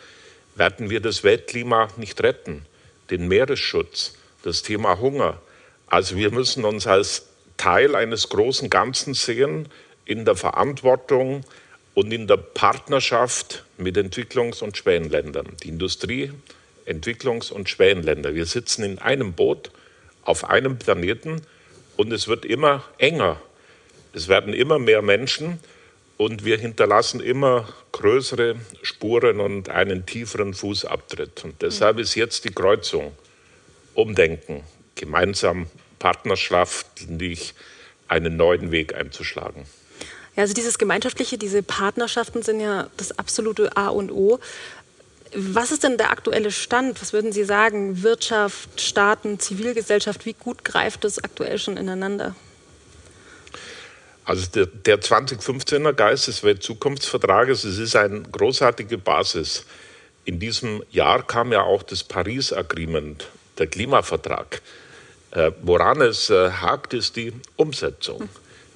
werden 0.55 0.91
wir 0.91 1.01
das 1.01 1.25
Weltklima 1.25 1.89
nicht 1.97 2.23
retten. 2.23 2.65
Den 3.11 3.29
Meeresschutz, 3.29 4.15
das 4.43 4.63
Thema 4.63 4.99
Hunger. 4.99 5.41
Also 5.87 6.17
wir 6.17 6.31
müssen 6.31 6.65
uns 6.65 6.87
als 6.87 7.27
Teil 7.57 7.95
eines 7.95 8.29
großen 8.29 8.71
Ganzen 8.71 9.15
sehen, 9.15 9.69
in 10.05 10.25
der 10.25 10.37
Verantwortung 10.37 11.45
und 11.95 12.13
in 12.13 12.27
der 12.27 12.37
Partnerschaft 12.37 13.65
mit 13.79 13.97
Entwicklungs- 13.97 14.63
und 14.63 14.77
Schwellenländern. 14.77 15.49
Die 15.63 15.69
Industrie, 15.69 16.33
Entwicklungs- 16.87 17.53
und 17.53 17.69
Schwellenländer. 17.69 18.35
Wir 18.35 18.47
sitzen 18.47 18.85
in 18.85 18.99
einem 18.99 19.33
Boot 19.33 19.71
auf 20.23 20.45
einem 20.45 20.79
Planeten 20.79 21.43
und 21.97 22.13
es 22.13 22.29
wird 22.29 22.45
immer 22.45 22.85
enger. 22.99 23.41
Es 24.13 24.29
werden 24.29 24.53
immer 24.53 24.79
mehr 24.79 25.03
Menschen 25.03 25.59
und 26.17 26.45
wir 26.45 26.59
hinterlassen 26.59 27.21
immer 27.21 27.69
größere 27.93 28.57
Spuren 28.83 29.41
und 29.41 29.69
einen 29.69 30.07
tieferen 30.07 30.55
Fußabtritt. 30.55 31.45
Und 31.45 31.63
deshalb 31.63 31.99
ist 31.99 32.15
jetzt 32.15 32.45
die 32.45 32.53
Kreuzung 32.53 33.13
Umdenken, 33.95 34.65
gemeinsam 34.95 35.67
partnerschaftlich 36.05 37.55
einen 38.09 38.37
neuen 38.37 38.71
Weg 38.71 38.95
einzuschlagen. 38.95 39.65
Ja, 40.37 40.43
also 40.43 40.53
dieses 40.53 40.77
Gemeinschaftliche, 40.77 41.39
diese 41.39 41.63
Partnerschaften 41.63 42.43
sind 42.43 42.61
ja 42.61 42.89
das 42.99 43.19
absolute 43.19 43.75
A 43.79 43.89
und 43.89 44.13
O. 44.13 44.39
Was 45.35 45.73
ist 45.73 45.83
denn 45.83 45.97
der 45.97 46.11
aktuelle 46.11 46.51
Stand? 46.51 47.01
Was 47.01 47.15
würden 47.15 47.33
Sie 47.33 47.45
sagen? 47.45 48.03
Wirtschaft, 48.03 48.83
Staaten, 48.83 49.41
Zivilgesellschaft, 49.41 50.27
wie 50.27 50.35
gut 50.35 50.63
greift 50.63 51.05
das 51.05 51.25
aktuell 51.25 51.59
schon 51.59 51.79
ineinander? 51.79 52.37
Also 54.27 54.47
der, 54.55 54.67
der 54.67 55.01
2015er 55.01 55.95
Geist 55.95 56.29
des 56.29 56.43
Weltzukunftsvertrages, 56.45 57.65
es 57.65 57.79
ist 57.79 57.97
eine 57.97 58.21
großartige 58.21 58.99
Basis. 58.99 59.65
In 60.27 60.39
diesem 60.39 60.83
Jahr 60.91 61.27
kam 61.27 61.51
ja 61.51 61.63
auch 61.63 61.83
das 61.83 62.05
Paris 62.05 62.53
Agreement, 62.53 63.27
der 63.57 63.69
Klimavertrag. 63.69 64.61
Äh, 65.35 65.51
woran 65.63 66.01
es 66.01 66.31
äh, 66.31 66.51
hakt, 66.51 66.95
ist 66.95 67.17
die 67.17 67.33
Umsetzung, 67.57 68.29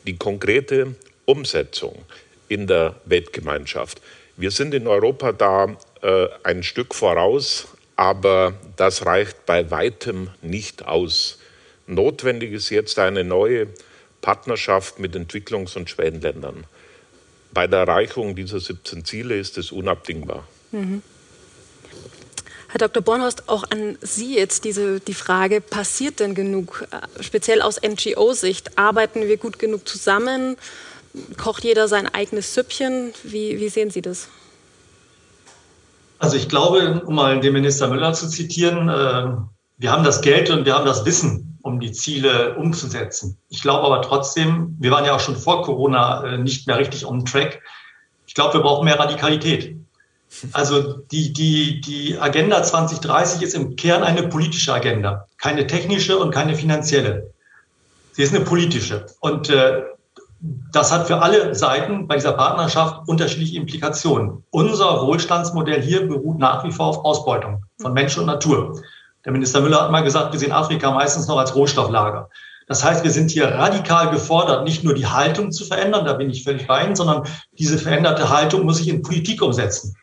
die 0.07 0.17
konkrete 0.17 0.97
Umsetzung 1.25 2.05
in 2.49 2.67
der 2.67 2.97
Weltgemeinschaft. 3.05 4.00
Wir 4.37 4.50
sind 4.50 4.75
in 4.75 4.88
Europa 4.88 5.33
da 5.33 5.77
äh, 6.03 6.29
ein 6.43 6.65
Stück 6.65 6.95
voraus, 6.95 7.69
aber 7.95 8.55
das 8.77 9.07
reicht 9.07 9.47
bei 9.47 9.71
weitem 9.71 10.31
nicht 10.43 10.85
aus. 10.85 11.38
Notwendig 11.87 12.53
ist 12.53 12.71
jetzt 12.71 12.99
eine 12.99 13.23
neue 13.23 13.69
Partnerschaft 14.21 14.99
mit 14.99 15.15
Entwicklungs- 15.15 15.77
und 15.77 15.88
Schwellenländern. 15.88 16.65
Bei 17.53 17.69
der 17.69 17.81
Erreichung 17.81 18.35
dieser 18.35 18.59
17 18.59 19.05
Ziele 19.05 19.38
ist 19.38 19.59
es 19.59 19.71
unabdingbar. 19.71 20.47
Mhm. 20.73 21.03
Herr 22.70 22.78
Dr. 22.78 23.02
Bornhorst, 23.02 23.48
auch 23.48 23.64
an 23.70 23.96
Sie 24.02 24.37
jetzt 24.37 24.64
diese, 24.64 25.00
die 25.00 25.14
Frage, 25.14 25.62
passiert 25.62 26.20
denn 26.20 26.34
genug, 26.34 26.87
äh, 26.90 27.22
speziell 27.22 27.62
aus 27.62 27.80
NGO-Sicht? 27.80 28.78
Arbeiten 28.78 29.26
wir 29.26 29.38
gut 29.38 29.58
genug 29.58 29.88
zusammen? 29.88 30.56
Kocht 31.38 31.64
jeder 31.64 31.88
sein 31.88 32.12
eigenes 32.12 32.52
Süppchen? 32.52 33.14
Wie, 33.25 33.58
wie 33.58 33.70
sehen 33.70 33.90
Sie 33.90 34.02
das? 34.02 34.28
Also 36.18 36.37
ich 36.37 36.50
glaube, 36.50 37.02
um 37.06 37.14
mal 37.14 37.40
den 37.40 37.54
Minister 37.54 37.88
Müller 37.88 38.12
zu 38.12 38.28
zitieren, 38.28 38.90
äh, 38.90 39.32
wir 39.78 39.90
haben 39.90 40.04
das 40.04 40.20
Geld 40.20 40.50
und 40.50 40.66
wir 40.66 40.75
haben 40.75 40.84
das 40.84 41.06
Wissen, 41.06 41.58
um 41.62 41.80
die 41.80 41.92
Ziele 41.92 42.54
umzusetzen. 42.56 43.38
Ich 43.48 43.62
glaube 43.62 43.87
aber 43.87 44.02
trotzdem, 44.02 44.76
wir 44.78 44.90
waren 44.90 45.06
ja 45.06 45.14
auch 45.16 45.20
schon 45.20 45.37
vor 45.37 45.62
Corona 45.62 46.22
äh, 46.25 46.38
nicht 46.38 46.66
mehr 46.66 46.76
richtig 46.76 47.06
on 47.06 47.25
track. 47.25 47.62
Ich 48.26 48.34
glaube, 48.34 48.54
wir 48.54 48.60
brauchen 48.60 48.84
mehr 48.84 48.98
Radikalität. 48.98 49.77
Also 50.52 50.99
die, 51.11 51.33
die, 51.33 51.80
die 51.80 52.18
Agenda 52.18 52.62
2030 52.62 53.42
ist 53.42 53.54
im 53.54 53.76
Kern 53.76 54.02
eine 54.02 54.25
politische 54.25 54.73
Agenda, 54.73 55.26
keine 55.38 55.66
technische 55.66 56.18
und 56.18 56.33
keine 56.33 56.54
finanzielle. 56.54 57.30
Sie 58.12 58.23
ist 58.23 58.35
eine 58.35 58.45
politische. 58.45 59.07
Und 59.21 59.50
äh, 59.50 59.83
das 60.73 60.92
hat 60.92 61.07
für 61.07 61.21
alle 61.21 61.54
Seiten 61.54 62.07
bei 62.07 62.16
dieser 62.16 62.33
Partnerschaft 62.33 63.09
unterschiedliche 63.09 63.57
Implikationen. 63.57 64.45
Unser 64.50 65.02
Wohlstandsmodell 65.07 65.83
hier 65.83 66.07
beruht 66.07 66.38
nach 66.38 66.64
wie 66.64 66.71
vor 66.71 66.87
auf 66.87 67.04
Ausbeutung 67.04 67.64
von 67.80 67.92
Mensch 67.92 68.16
und 68.18 68.26
Natur. 68.26 68.80
Der 69.25 69.33
Minister 69.33 69.61
Müller 69.61 69.83
hat 69.83 69.90
mal 69.90 70.02
gesagt, 70.04 70.33
wir 70.33 70.38
sehen 70.38 70.52
Afrika 70.52 70.90
meistens 70.92 71.26
noch 71.26 71.38
als 71.38 71.54
Rohstofflager. 71.54 72.28
Das 72.68 72.85
heißt, 72.85 73.02
wir 73.02 73.11
sind 73.11 73.30
hier 73.30 73.49
radikal 73.49 74.11
gefordert, 74.11 74.64
nicht 74.64 74.85
nur 74.85 74.95
die 74.95 75.07
Haltung 75.07 75.50
zu 75.50 75.64
verändern, 75.64 76.04
da 76.04 76.12
bin 76.12 76.30
ich 76.30 76.45
völlig 76.45 76.68
rein, 76.68 76.95
sondern 76.95 77.23
diese 77.59 77.78
veränderte 77.78 78.28
Haltung 78.28 78.64
muss 78.64 78.76
sich 78.76 78.88
in 78.88 79.02
Politik 79.02 79.42
umsetzen 79.42 79.97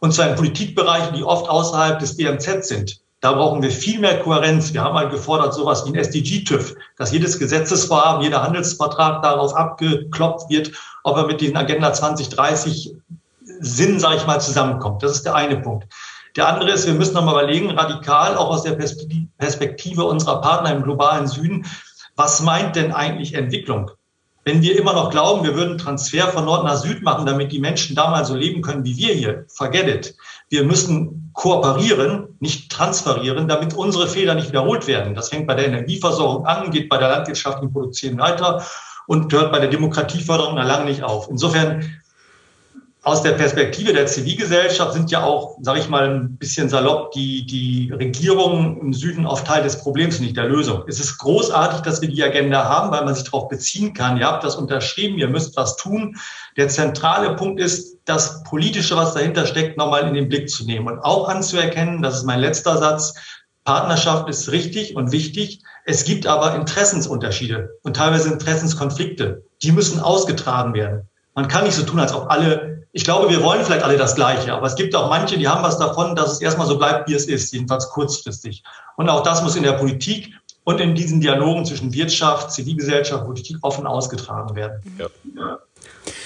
und 0.00 0.12
zwar 0.12 0.28
in 0.28 0.34
Politikbereichen, 0.34 1.14
die 1.14 1.24
oft 1.24 1.48
außerhalb 1.48 1.98
des 1.98 2.16
BMZ 2.16 2.66
sind. 2.66 3.00
Da 3.20 3.32
brauchen 3.32 3.62
wir 3.62 3.70
viel 3.70 4.00
mehr 4.00 4.18
Kohärenz. 4.20 4.72
Wir 4.72 4.82
haben 4.82 4.94
mal 4.94 5.10
gefordert, 5.10 5.52
sowas 5.52 5.84
wie 5.84 5.90
ein 5.90 5.94
SDG-TÜV, 5.94 6.74
dass 6.96 7.12
jedes 7.12 7.38
Gesetzesvorhaben, 7.38 8.22
jeder 8.22 8.42
Handelsvertrag 8.42 9.22
darauf 9.22 9.54
abgeklopft 9.54 10.48
wird, 10.48 10.72
ob 11.04 11.18
er 11.18 11.26
mit 11.26 11.42
diesen 11.42 11.56
Agenda 11.56 11.92
2030 11.92 12.94
Sinn, 13.60 14.00
sage 14.00 14.16
ich 14.16 14.26
mal, 14.26 14.40
zusammenkommt. 14.40 15.02
Das 15.02 15.12
ist 15.12 15.26
der 15.26 15.34
eine 15.34 15.58
Punkt. 15.58 15.86
Der 16.36 16.48
andere 16.48 16.70
ist, 16.70 16.86
wir 16.86 16.94
müssen 16.94 17.14
nochmal 17.14 17.34
überlegen, 17.34 17.70
radikal, 17.70 18.36
auch 18.36 18.48
aus 18.48 18.62
der 18.62 18.78
Perspektive 19.38 20.04
unserer 20.04 20.40
Partner 20.40 20.72
im 20.72 20.82
globalen 20.82 21.26
Süden, 21.26 21.66
was 22.16 22.40
meint 22.40 22.76
denn 22.76 22.92
eigentlich 22.92 23.34
Entwicklung? 23.34 23.90
Wenn 24.44 24.62
wir 24.62 24.78
immer 24.78 24.94
noch 24.94 25.10
glauben, 25.10 25.44
wir 25.44 25.54
würden 25.54 25.76
Transfer 25.76 26.28
von 26.28 26.46
Nord 26.46 26.64
nach 26.64 26.76
Süd 26.76 27.02
machen, 27.02 27.26
damit 27.26 27.52
die 27.52 27.58
Menschen 27.58 27.94
da 27.94 28.10
mal 28.10 28.24
so 28.24 28.34
leben 28.34 28.62
können 28.62 28.84
wie 28.84 28.96
wir 28.96 29.12
hier, 29.12 29.44
forget 29.48 29.86
it. 29.86 30.16
Wir 30.48 30.64
müssen 30.64 31.30
kooperieren, 31.34 32.36
nicht 32.40 32.72
transferieren, 32.72 33.48
damit 33.48 33.74
unsere 33.74 34.08
Fehler 34.08 34.34
nicht 34.34 34.48
wiederholt 34.48 34.86
werden. 34.86 35.14
Das 35.14 35.28
fängt 35.28 35.46
bei 35.46 35.54
der 35.54 35.66
Energieversorgung 35.66 36.46
an, 36.46 36.70
geht 36.70 36.88
bei 36.88 36.96
der 36.96 37.10
landwirtschaftlichen 37.10 37.72
Produktion 37.72 38.18
weiter 38.18 38.64
und 39.06 39.32
hört 39.32 39.52
bei 39.52 39.58
der 39.58 39.68
Demokratieförderung 39.68 40.56
lange 40.56 40.86
nicht 40.86 41.02
auf. 41.02 41.28
Insofern 41.28 41.99
aus 43.02 43.22
der 43.22 43.32
Perspektive 43.32 43.94
der 43.94 44.06
Zivilgesellschaft 44.06 44.92
sind 44.92 45.10
ja 45.10 45.22
auch, 45.22 45.56
sage 45.62 45.80
ich 45.80 45.88
mal, 45.88 46.10
ein 46.10 46.36
bisschen 46.36 46.68
salopp 46.68 47.12
die, 47.12 47.46
die 47.46 47.90
Regierungen 47.92 48.78
im 48.78 48.92
Süden 48.92 49.24
oft 49.24 49.46
Teil 49.46 49.62
des 49.62 49.78
Problems, 49.78 50.20
nicht 50.20 50.36
der 50.36 50.44
Lösung. 50.44 50.84
Es 50.86 51.00
ist 51.00 51.16
großartig, 51.16 51.80
dass 51.80 52.02
wir 52.02 52.10
die 52.10 52.22
Agenda 52.22 52.68
haben, 52.68 52.90
weil 52.90 53.04
man 53.06 53.14
sich 53.14 53.24
darauf 53.24 53.48
beziehen 53.48 53.94
kann. 53.94 54.18
Ihr 54.18 54.26
habt 54.26 54.44
das 54.44 54.56
unterschrieben, 54.56 55.18
ihr 55.18 55.28
müsst 55.28 55.56
was 55.56 55.76
tun. 55.76 56.16
Der 56.58 56.68
zentrale 56.68 57.36
Punkt 57.36 57.58
ist, 57.58 57.96
das 58.04 58.42
Politische, 58.42 58.96
was 58.96 59.14
dahinter 59.14 59.46
steckt, 59.46 59.78
nochmal 59.78 60.06
in 60.06 60.14
den 60.14 60.28
Blick 60.28 60.50
zu 60.50 60.66
nehmen 60.66 60.86
und 60.86 60.98
auch 60.98 61.28
anzuerkennen, 61.28 62.02
das 62.02 62.18
ist 62.18 62.24
mein 62.24 62.40
letzter 62.40 62.76
Satz, 62.76 63.14
Partnerschaft 63.64 64.28
ist 64.28 64.52
richtig 64.52 64.96
und 64.96 65.12
wichtig. 65.12 65.62
Es 65.84 66.04
gibt 66.04 66.26
aber 66.26 66.54
Interessensunterschiede 66.54 67.78
und 67.82 67.96
teilweise 67.96 68.30
Interessenskonflikte. 68.30 69.44
Die 69.62 69.72
müssen 69.72 70.00
ausgetragen 70.00 70.74
werden. 70.74 71.08
Man 71.34 71.48
kann 71.48 71.64
nicht 71.64 71.74
so 71.74 71.82
tun, 71.82 72.00
als 72.00 72.12
ob 72.12 72.30
alle 72.30 72.79
ich 72.92 73.04
glaube, 73.04 73.28
wir 73.30 73.42
wollen 73.42 73.64
vielleicht 73.64 73.84
alle 73.84 73.96
das 73.96 74.16
Gleiche, 74.16 74.52
aber 74.52 74.66
es 74.66 74.74
gibt 74.74 74.94
auch 74.96 75.08
manche, 75.08 75.38
die 75.38 75.46
haben 75.46 75.62
was 75.62 75.78
davon, 75.78 76.16
dass 76.16 76.32
es 76.32 76.40
erstmal 76.40 76.66
so 76.66 76.76
bleibt, 76.76 77.08
wie 77.08 77.14
es 77.14 77.26
ist, 77.26 77.52
jedenfalls 77.52 77.88
kurzfristig. 77.90 78.64
Und 78.96 79.08
auch 79.08 79.22
das 79.22 79.42
muss 79.42 79.54
in 79.54 79.62
der 79.62 79.74
Politik 79.74 80.32
und 80.64 80.80
in 80.80 80.94
diesen 80.94 81.20
Dialogen 81.20 81.64
zwischen 81.64 81.92
Wirtschaft, 81.92 82.52
Zivilgesellschaft, 82.52 83.24
Politik 83.24 83.58
offen 83.62 83.86
ausgetragen 83.86 84.56
werden. 84.56 84.80
Ja. 84.98 85.58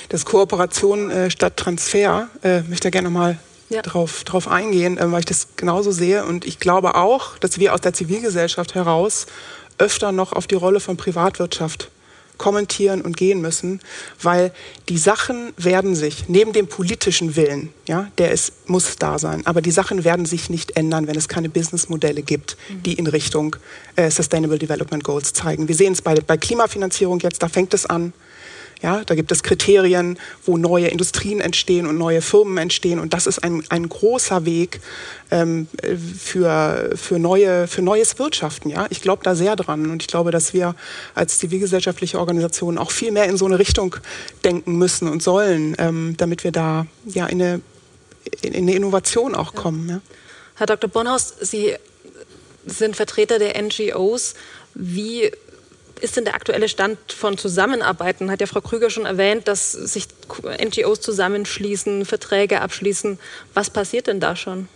Das 0.08 0.24
Kooperation 0.24 1.10
äh, 1.10 1.30
statt 1.30 1.56
Transfer 1.56 2.28
äh, 2.42 2.62
möchte 2.62 2.88
ich 2.88 2.92
gerne 2.92 3.08
nochmal 3.08 3.38
ja. 3.68 3.82
drauf, 3.82 4.24
drauf 4.24 4.48
eingehen, 4.48 4.98
äh, 4.98 5.10
weil 5.12 5.20
ich 5.20 5.26
das 5.26 5.48
genauso 5.56 5.90
sehe. 5.92 6.24
Und 6.24 6.46
ich 6.46 6.58
glaube 6.60 6.94
auch, 6.94 7.38
dass 7.38 7.58
wir 7.58 7.74
aus 7.74 7.80
der 7.80 7.92
Zivilgesellschaft 7.92 8.74
heraus 8.74 9.26
öfter 9.78 10.12
noch 10.12 10.32
auf 10.32 10.46
die 10.46 10.54
Rolle 10.54 10.80
von 10.80 10.96
Privatwirtschaft 10.96 11.90
kommentieren 12.38 13.00
und 13.00 13.16
gehen 13.16 13.40
müssen, 13.40 13.80
weil 14.22 14.52
die 14.88 14.98
Sachen 14.98 15.52
werden 15.56 15.94
sich, 15.94 16.28
neben 16.28 16.52
dem 16.52 16.66
politischen 16.66 17.36
Willen, 17.36 17.70
ja, 17.86 18.10
der 18.18 18.32
ist, 18.32 18.68
muss 18.68 18.96
da 18.96 19.18
sein, 19.18 19.46
aber 19.46 19.62
die 19.62 19.70
Sachen 19.70 20.04
werden 20.04 20.26
sich 20.26 20.50
nicht 20.50 20.76
ändern, 20.76 21.06
wenn 21.06 21.16
es 21.16 21.28
keine 21.28 21.48
Businessmodelle 21.48 22.22
gibt, 22.22 22.56
die 22.84 22.94
in 22.94 23.06
Richtung 23.06 23.56
äh, 23.96 24.10
Sustainable 24.10 24.58
Development 24.58 25.04
Goals 25.04 25.32
zeigen. 25.32 25.68
Wir 25.68 25.74
sehen 25.74 25.92
es 25.92 26.02
bei, 26.02 26.14
bei 26.14 26.36
Klimafinanzierung 26.36 27.20
jetzt, 27.20 27.42
da 27.42 27.48
fängt 27.48 27.74
es 27.74 27.86
an. 27.86 28.12
Ja, 28.84 29.02
da 29.02 29.14
gibt 29.14 29.32
es 29.32 29.42
Kriterien, 29.42 30.18
wo 30.44 30.58
neue 30.58 30.88
Industrien 30.88 31.40
entstehen 31.40 31.86
und 31.86 31.96
neue 31.96 32.20
Firmen 32.20 32.58
entstehen. 32.58 32.98
Und 32.98 33.14
das 33.14 33.26
ist 33.26 33.38
ein, 33.38 33.64
ein 33.70 33.88
großer 33.88 34.44
Weg 34.44 34.82
ähm, 35.30 35.68
für, 36.18 36.90
für, 36.94 37.18
neue, 37.18 37.66
für 37.66 37.80
neues 37.80 38.18
Wirtschaften. 38.18 38.68
Ja? 38.68 38.86
Ich 38.90 39.00
glaube 39.00 39.22
da 39.22 39.34
sehr 39.34 39.56
dran. 39.56 39.90
Und 39.90 40.02
ich 40.02 40.06
glaube, 40.06 40.32
dass 40.32 40.52
wir 40.52 40.74
als 41.14 41.38
zivilgesellschaftliche 41.38 42.18
Organisation 42.18 42.76
auch 42.76 42.90
viel 42.90 43.10
mehr 43.10 43.24
in 43.24 43.38
so 43.38 43.46
eine 43.46 43.58
Richtung 43.58 43.96
denken 44.44 44.76
müssen 44.76 45.08
und 45.08 45.22
sollen, 45.22 45.74
ähm, 45.78 46.14
damit 46.18 46.44
wir 46.44 46.52
da 46.52 46.86
ja, 47.06 47.24
in, 47.24 47.40
eine, 47.40 47.62
in 48.42 48.54
eine 48.54 48.74
Innovation 48.74 49.34
auch 49.34 49.54
kommen. 49.54 49.88
Ja. 49.88 50.00
Herr 50.56 50.66
Dr. 50.66 50.90
Bonhaus, 50.90 51.32
Sie 51.40 51.74
sind 52.66 52.96
Vertreter 52.96 53.38
der 53.38 53.62
NGOs. 53.62 54.34
Wie 54.74 55.30
ist 56.04 56.16
denn 56.16 56.24
der 56.24 56.34
aktuelle 56.34 56.68
Stand 56.68 56.98
von 57.12 57.38
Zusammenarbeiten? 57.38 58.30
Hat 58.30 58.40
ja 58.40 58.46
Frau 58.46 58.60
Krüger 58.60 58.90
schon 58.90 59.06
erwähnt, 59.06 59.48
dass 59.48 59.72
sich 59.72 60.06
NGOs 60.62 61.00
zusammenschließen, 61.00 62.04
Verträge 62.04 62.60
abschließen. 62.60 63.18
Was 63.54 63.70
passiert 63.70 64.06
denn 64.06 64.20
da 64.20 64.36
schon? 64.36 64.68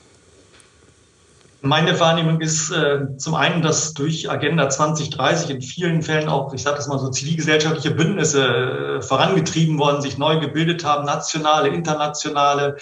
Meine 1.61 1.99
Wahrnehmung 1.99 2.41
ist 2.41 2.71
äh, 2.71 3.01
zum 3.17 3.35
einen, 3.35 3.63
dass 3.63 3.93
durch 3.93 4.31
Agenda 4.31 4.71
2030 4.71 5.51
in 5.51 5.61
vielen 5.61 6.03
Fällen 6.03 6.29
auch, 6.29 6.55
ich 6.55 6.63
sage 6.63 6.77
das 6.77 6.87
mal 6.87 7.01
so, 7.01 7.11
zivilgesellschaftliche 7.11 7.91
Bündnisse 7.91 8.47
äh, 8.47 9.03
vorangetrieben 9.03 9.77
worden, 9.79 10.01
sich 10.01 10.19
neu 10.19 10.39
gebildet 10.39 10.85
haben, 10.85 11.05
nationale, 11.05 11.69
internationale, 11.69 12.77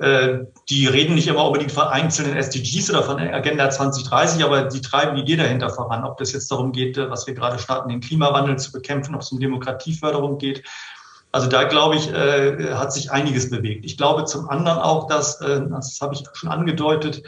die 0.00 0.86
reden 0.86 1.14
nicht 1.14 1.28
immer 1.28 1.44
unbedingt 1.44 1.72
von 1.72 1.84
einzelnen 1.84 2.34
SDGs 2.34 2.88
oder 2.90 3.02
von 3.02 3.18
Agenda 3.18 3.68
2030, 3.68 4.42
aber 4.42 4.62
die 4.64 4.80
treiben 4.80 5.14
die 5.14 5.22
Idee 5.22 5.36
dahinter 5.36 5.68
voran. 5.68 6.04
Ob 6.04 6.16
das 6.16 6.32
jetzt 6.32 6.50
darum 6.50 6.72
geht, 6.72 6.96
äh, 6.96 7.10
was 7.10 7.26
wir 7.26 7.34
gerade 7.34 7.58
starten, 7.58 7.90
den 7.90 8.00
Klimawandel 8.00 8.58
zu 8.58 8.72
bekämpfen, 8.72 9.14
ob 9.14 9.20
es 9.20 9.30
um 9.30 9.40
Demokratieförderung 9.40 10.38
geht. 10.38 10.62
Also 11.32 11.48
da 11.48 11.64
glaube 11.64 11.96
ich, 11.96 12.10
äh, 12.12 12.74
hat 12.74 12.92
sich 12.92 13.12
einiges 13.12 13.50
bewegt. 13.50 13.84
Ich 13.84 13.98
glaube 13.98 14.24
zum 14.24 14.48
anderen 14.48 14.78
auch, 14.78 15.06
dass, 15.06 15.38
das 15.38 15.98
habe 16.00 16.14
ich 16.14 16.24
schon 16.32 16.48
angedeutet, 16.48 17.22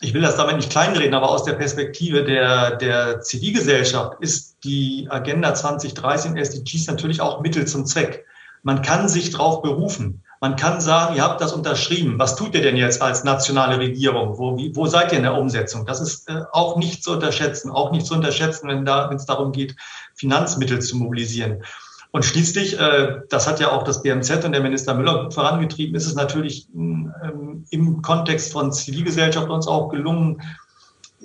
ich 0.00 0.12
will 0.12 0.20
das 0.20 0.36
damit 0.36 0.56
nicht 0.56 0.70
kleinreden, 0.70 1.14
aber 1.14 1.30
aus 1.30 1.44
der 1.44 1.54
Perspektive 1.54 2.24
der, 2.24 2.76
der 2.76 3.20
Zivilgesellschaft 3.20 4.18
ist 4.20 4.58
die 4.64 5.06
Agenda 5.10 5.54
2030 5.54 6.32
in 6.32 6.36
SDGs 6.36 6.86
natürlich 6.86 7.20
auch 7.20 7.40
Mittel 7.40 7.66
zum 7.66 7.86
Zweck. 7.86 8.26
Man 8.62 8.82
kann 8.82 9.08
sich 9.08 9.30
darauf 9.30 9.62
berufen. 9.62 10.22
Man 10.46 10.54
kann 10.54 10.80
sagen, 10.80 11.16
ihr 11.16 11.24
habt 11.24 11.40
das 11.40 11.52
unterschrieben. 11.52 12.20
Was 12.20 12.36
tut 12.36 12.54
ihr 12.54 12.62
denn 12.62 12.76
jetzt 12.76 13.02
als 13.02 13.24
nationale 13.24 13.80
Regierung? 13.80 14.38
Wo, 14.38 14.56
wie, 14.56 14.76
wo 14.76 14.86
seid 14.86 15.10
ihr 15.10 15.18
in 15.18 15.24
der 15.24 15.36
Umsetzung? 15.36 15.86
Das 15.86 16.00
ist 16.00 16.28
äh, 16.28 16.42
auch 16.52 16.76
nicht 16.76 17.02
zu 17.02 17.14
unterschätzen, 17.14 17.68
auch 17.68 17.90
nicht 17.90 18.06
zu 18.06 18.14
unterschätzen, 18.14 18.68
wenn 18.68 18.84
da, 18.84 19.10
es 19.10 19.26
darum 19.26 19.50
geht, 19.50 19.74
Finanzmittel 20.14 20.80
zu 20.80 20.98
mobilisieren. 20.98 21.64
Und 22.12 22.24
schließlich, 22.24 22.78
äh, 22.78 23.22
das 23.28 23.48
hat 23.48 23.58
ja 23.58 23.72
auch 23.72 23.82
das 23.82 24.02
BMZ 24.02 24.44
und 24.44 24.52
der 24.52 24.62
Minister 24.62 24.94
Müller 24.94 25.24
gut 25.24 25.34
vorangetrieben, 25.34 25.96
ist 25.96 26.06
es 26.06 26.14
natürlich 26.14 26.68
ähm, 26.76 27.64
im 27.70 28.00
Kontext 28.02 28.52
von 28.52 28.70
Zivilgesellschaft 28.70 29.50
uns 29.50 29.66
auch 29.66 29.88
gelungen, 29.88 30.40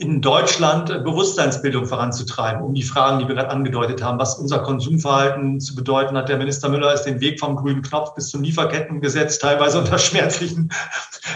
in 0.01 0.19
Deutschland 0.19 0.87
Bewusstseinsbildung 0.87 1.85
voranzutreiben, 1.85 2.63
um 2.63 2.73
die 2.73 2.81
Fragen, 2.81 3.19
die 3.19 3.27
wir 3.27 3.35
gerade 3.35 3.51
angedeutet 3.51 4.03
haben, 4.03 4.17
was 4.17 4.33
unser 4.39 4.57
Konsumverhalten 4.59 5.59
zu 5.59 5.75
bedeuten 5.75 6.17
hat. 6.17 6.27
Der 6.27 6.37
Minister 6.37 6.69
Müller 6.69 6.91
ist 6.91 7.03
den 7.03 7.21
Weg 7.21 7.39
vom 7.39 7.55
grünen 7.55 7.83
Knopf 7.83 8.15
bis 8.15 8.29
zum 8.29 8.41
Lieferkettengesetz 8.41 9.37
teilweise 9.37 9.77
unter 9.77 9.97
schmerzlichen 9.99 10.71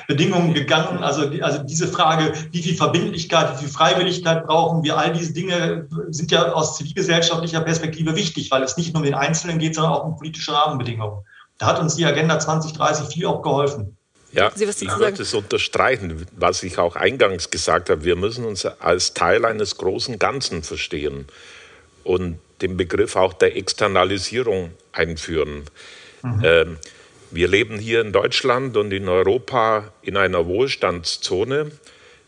Bedingungen 0.08 0.56
gegangen. 0.56 1.04
Also, 1.04 1.30
also 1.42 1.62
diese 1.62 1.88
Frage, 1.88 2.34
wie 2.52 2.64
viel 2.64 2.76
Verbindlichkeit, 2.76 3.54
wie 3.54 3.66
viel 3.66 3.70
Freiwilligkeit 3.70 4.48
brauchen 4.48 4.84
wir, 4.84 4.98
all 4.98 5.14
diese 5.14 5.34
Dinge 5.34 5.88
sind 6.10 6.32
ja 6.32 6.52
aus 6.52 6.76
zivilgesellschaftlicher 6.76 7.62
Perspektive 7.62 8.16
wichtig, 8.16 8.50
weil 8.50 8.64
es 8.64 8.78
nicht 8.78 8.94
nur 8.94 9.02
um 9.02 9.06
den 9.06 9.14
Einzelnen 9.14 9.60
geht, 9.60 9.76
sondern 9.76 9.94
auch 9.94 10.06
um 10.06 10.18
politische 10.18 10.54
Rahmenbedingungen. 10.54 11.24
Da 11.60 11.68
hat 11.68 11.80
uns 11.80 11.98
die 11.98 12.06
Agenda 12.06 12.40
2030 12.40 13.14
viel 13.14 13.28
auch 13.28 13.44
geholfen. 13.44 13.96
Ja, 14.36 14.52
ich 14.56 15.00
würde 15.00 15.22
es 15.22 15.34
unterstreichen, 15.34 16.26
was 16.36 16.62
ich 16.64 16.78
auch 16.78 16.96
eingangs 16.96 17.50
gesagt 17.50 17.90
habe. 17.90 18.04
Wir 18.04 18.16
müssen 18.16 18.44
uns 18.44 18.66
als 18.66 19.14
Teil 19.14 19.46
eines 19.46 19.78
großen 19.78 20.20
Ganzen 20.20 20.62
verstehen 20.62 21.26
und 22.04 22.40
den 22.62 22.76
Begriff 22.76 23.16
auch 23.16 23.34
der 23.34 23.56
Externalisierung 23.56 24.72
einführen. 24.92 25.64
Mhm. 26.22 26.42
Ähm, 26.44 26.78
wir 27.32 27.48
leben 27.48 27.80
hier 27.80 28.02
in 28.02 28.12
Deutschland 28.12 28.78
und 28.78 28.92
in 28.92 29.08
Europa 29.08 29.92
in 30.02 30.18
einer 30.18 30.46
Wohlstandszone, 30.46 31.72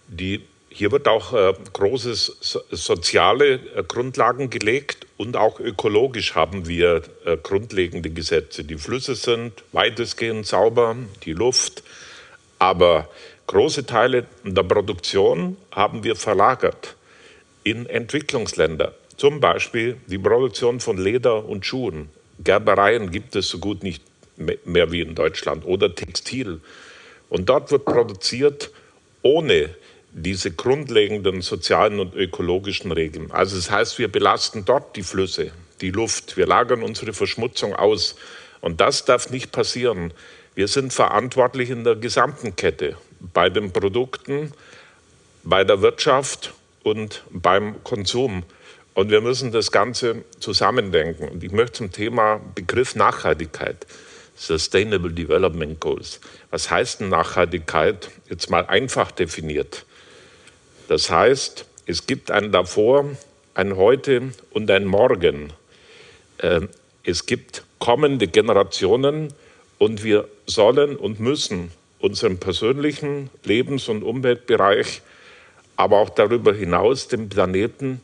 die 0.08 0.42
hier 0.70 0.92
wird 0.92 1.08
auch 1.08 1.34
äh, 1.34 1.54
großes 1.74 2.38
so, 2.40 2.62
soziale 2.72 3.56
äh, 3.56 3.84
Grundlagen 3.88 4.50
gelegt 4.50 5.07
und 5.18 5.36
auch 5.36 5.60
ökologisch 5.60 6.36
haben 6.36 6.68
wir 6.68 7.02
äh, 7.26 7.38
grundlegende 7.38 8.10
Gesetze. 8.10 8.64
Die 8.64 8.78
Flüsse 8.78 9.16
sind 9.16 9.64
weitestgehend 9.72 10.46
sauber, 10.46 10.96
die 11.24 11.34
Luft, 11.34 11.84
aber 12.60 13.10
große 13.48 13.86
Teile 13.86 14.26
der 14.44 14.64
Produktion 14.64 15.58
haben 15.72 16.04
wir 16.04 16.16
verlagert 16.16 16.96
in 17.64 17.88
Entwicklungsländer. 17.88 18.94
Zum 19.18 19.40
Beispiel 19.40 19.98
die 20.08 20.20
Produktion 20.20 20.80
von 20.80 20.98
Leder 20.98 21.46
und 21.46 21.66
Schuhen. 21.66 22.10
Gerbereien 22.44 23.10
gibt 23.10 23.36
es 23.36 23.50
so 23.50 23.58
gut 23.58 23.82
nicht 23.82 24.04
mehr 24.66 24.92
wie 24.92 25.02
in 25.02 25.16
Deutschland 25.16 25.66
oder 25.66 25.94
Textil. 25.96 26.62
Und 27.30 27.50
dort 27.50 27.72
wird 27.72 27.86
produziert 27.86 28.72
ohne 29.24 29.72
diese 30.12 30.52
grundlegenden 30.52 31.42
sozialen 31.42 32.00
und 32.00 32.16
ökologischen 32.16 32.92
Regeln. 32.92 33.32
Also 33.32 33.56
das 33.56 33.70
heißt, 33.70 34.00
wir 34.00 34.08
belasten 34.08 34.66
dort 34.66 34.96
die 34.96 35.04
Flüsse, 35.04 35.52
die 35.82 35.92
Luft, 35.92 36.38
wir 36.38 36.48
lagern 36.48 36.84
unsere 36.84 37.14
Verschmutzung 37.14 37.76
aus. 37.76 38.16
Und 38.62 38.82
das 38.82 39.06
darf 39.06 39.30
nicht 39.30 39.52
passieren. 39.52 40.14
Wir 40.56 40.68
sind 40.68 40.92
verantwortlich 40.92 41.70
in 41.70 41.84
der 41.84 41.96
gesamten 41.96 42.56
Kette, 42.56 42.98
bei 43.20 43.50
den 43.50 43.72
Produkten, 43.72 44.54
bei 45.44 45.64
der 45.64 45.82
Wirtschaft 45.82 46.54
und 46.84 47.24
beim 47.30 47.84
Konsum. 47.84 48.44
Und 48.96 49.12
wir 49.12 49.22
müssen 49.22 49.52
das 49.52 49.72
Ganze 49.72 50.24
zusammendenken. 50.40 51.30
Und 51.30 51.44
ich 51.44 51.52
möchte 51.52 51.74
zum 51.74 51.92
Thema 51.92 52.42
Begriff 52.56 52.96
Nachhaltigkeit, 52.96 53.86
Sustainable 54.36 55.12
Development 55.12 55.80
Goals. 55.80 56.20
Was 56.50 56.72
heißt 56.72 57.02
denn 57.02 57.10
Nachhaltigkeit? 57.10 58.10
Jetzt 58.30 58.50
mal 58.50 58.66
einfach 58.66 59.12
definiert. 59.12 59.86
Das 60.88 61.10
heißt, 61.10 61.66
es 61.86 62.08
gibt 62.08 62.32
ein 62.32 62.52
Davor, 62.52 63.06
ein 63.54 63.76
Heute 63.76 64.34
und 64.52 64.72
ein 64.72 64.86
Morgen. 64.86 65.54
Ähm, 66.42 66.70
es 67.04 67.26
gibt 67.26 67.64
kommende 67.80 68.28
Generationen 68.28 69.34
und 69.78 70.04
wir 70.04 70.28
sollen 70.46 70.96
und 70.96 71.20
müssen 71.20 71.72
unseren 72.00 72.38
persönlichen 72.38 73.30
Lebens- 73.44 73.90
und 73.90 74.04
Umweltbereich, 74.04 75.02
aber 75.76 76.00
auch 76.00 76.10
darüber 76.10 76.54
hinaus 76.54 77.08
den 77.08 77.30
Planeten 77.30 78.02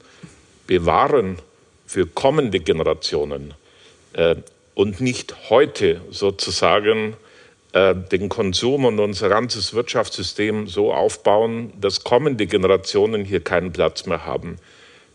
bewahren 0.68 1.40
für 1.86 2.06
kommende 2.06 2.60
Generationen 2.60 3.54
äh, 4.14 4.36
und 4.76 5.00
nicht 5.00 5.50
heute 5.50 6.02
sozusagen 6.10 7.16
den 7.74 8.30
Konsum 8.30 8.86
und 8.86 9.00
unser 9.00 9.30
ganzes 9.30 9.74
Wirtschaftssystem 9.74 10.68
so 10.68 10.94
aufbauen, 10.94 11.74
dass 11.82 12.04
kommende 12.04 12.46
Generationen 12.46 13.26
hier 13.26 13.44
keinen 13.44 13.74
Platz 13.74 14.06
mehr 14.06 14.26
haben. 14.26 14.58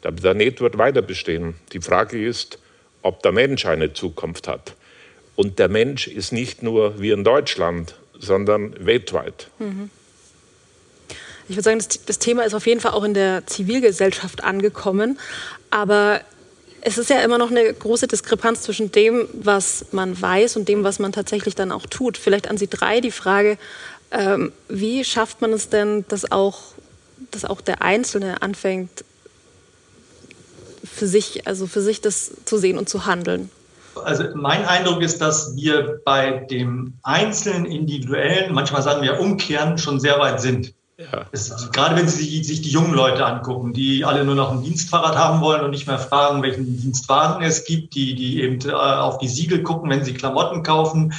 Der 0.03 0.11
Planet 0.11 0.61
wird 0.61 0.77
weiter 0.77 1.03
bestehen. 1.03 1.55
Die 1.73 1.81
Frage 1.81 2.25
ist, 2.25 2.59
ob 3.03 3.23
der 3.23 3.33
Mensch 3.33 3.64
eine 3.66 3.92
Zukunft 3.92 4.49
hat. 4.49 4.75
Und 5.37 5.61
der 5.61 5.68
Mensch 5.68 6.09
ist 6.09 6.33
nicht 6.33 6.64
nur 6.64 7.01
wie 7.01 7.11
in 7.11 7.23
Deutschland, 7.23 7.94
sondern 8.18 8.75
weltweit. 8.85 9.49
Mhm. 9.61 9.90
Ich 11.49 11.57
würde 11.57 11.62
sagen, 11.62 11.83
das, 12.07 12.18
Thema 12.18 12.42
ist 12.42 12.55
auf 12.55 12.66
jeden 12.66 12.81
Fall 12.81 12.92
auch 12.92 13.05
in 13.05 13.14
der 13.14 13.47
Zivilgesellschaft 13.47 14.44
angekommen. 14.44 15.18
Aber 15.71 16.21
es 16.88 16.96
ist 16.96 17.11
ja 17.11 17.20
immer 17.20 17.37
noch 17.37 17.51
eine 17.51 17.72
große 17.72 18.07
Diskrepanz 18.07 18.62
zwischen 18.62 18.90
dem, 18.90 19.29
was 19.35 19.87
man 19.92 20.20
weiß 20.20 20.57
und 20.57 20.68
dem, 20.68 20.85
was 20.85 20.98
man 20.98 21.12
tatsächlich 21.12 21.55
dann 21.55 21.70
auch 21.70 21.85
tut. 21.85 22.16
Vielleicht 22.16 22.48
an 22.48 22.57
Sie 22.57 22.66
drei 22.66 23.03
die 23.03 23.11
Frage, 23.11 23.59
ähm, 24.11 24.53
wie 24.70 25.05
schafft 25.05 25.42
man 25.42 25.53
es 25.53 25.68
denn, 25.68 26.07
dass 26.09 26.33
auch, 26.33 26.61
dass 27.31 27.44
auch 27.44 27.61
der 27.61 27.83
Einzelne 27.83 28.40
anfängt, 28.40 29.05
für 30.83 31.07
sich, 31.07 31.46
also 31.46 31.66
für 31.66 31.83
sich 31.83 32.01
das 32.01 32.31
zu 32.46 32.57
sehen 32.57 32.79
und 32.79 32.88
zu 32.88 33.05
handeln? 33.05 33.51
Also 34.03 34.24
mein 34.35 34.64
Eindruck 34.64 35.03
ist, 35.03 35.20
dass 35.20 35.55
wir 35.57 36.01
bei 36.07 36.46
dem 36.51 36.94
einzelnen 37.03 37.66
Individuellen, 37.66 38.55
manchmal 38.55 38.83
sagen 38.83 39.03
wir 39.03 39.20
umkehren, 39.20 39.77
schon 39.77 40.01
sehr 40.01 40.18
weit 40.18 40.40
sind. 40.40 40.72
Ja. 40.98 41.26
Es, 41.30 41.70
gerade 41.70 41.94
wenn 41.94 42.08
Sie 42.08 42.42
sich 42.42 42.61
die 42.61 42.70
jungen 42.70 42.92
Leute 42.92 43.24
angucken, 43.24 43.72
die 43.72 44.04
alle 44.04 44.24
nur 44.24 44.34
noch 44.34 44.50
ein 44.50 44.64
Dienstfahrrad 44.64 45.16
haben 45.16 45.40
wollen 45.40 45.61
und 45.61 45.70
nicht 45.70 45.87
mehr 45.87 46.00
fragen, 46.00 46.42
welchen 46.42 46.64
Dienstwagen 46.64 47.44
es 47.44 47.64
gibt, 47.64 47.94
die, 47.94 48.16
die 48.16 48.42
eben 48.42 48.58
äh, 48.68 48.72
auf 48.72 49.18
die 49.18 49.28
Siegel 49.28 49.62
gucken, 49.62 49.90
wenn 49.90 50.04
sie 50.04 50.12
Klamotten 50.12 50.64
kaufen, 50.64 51.14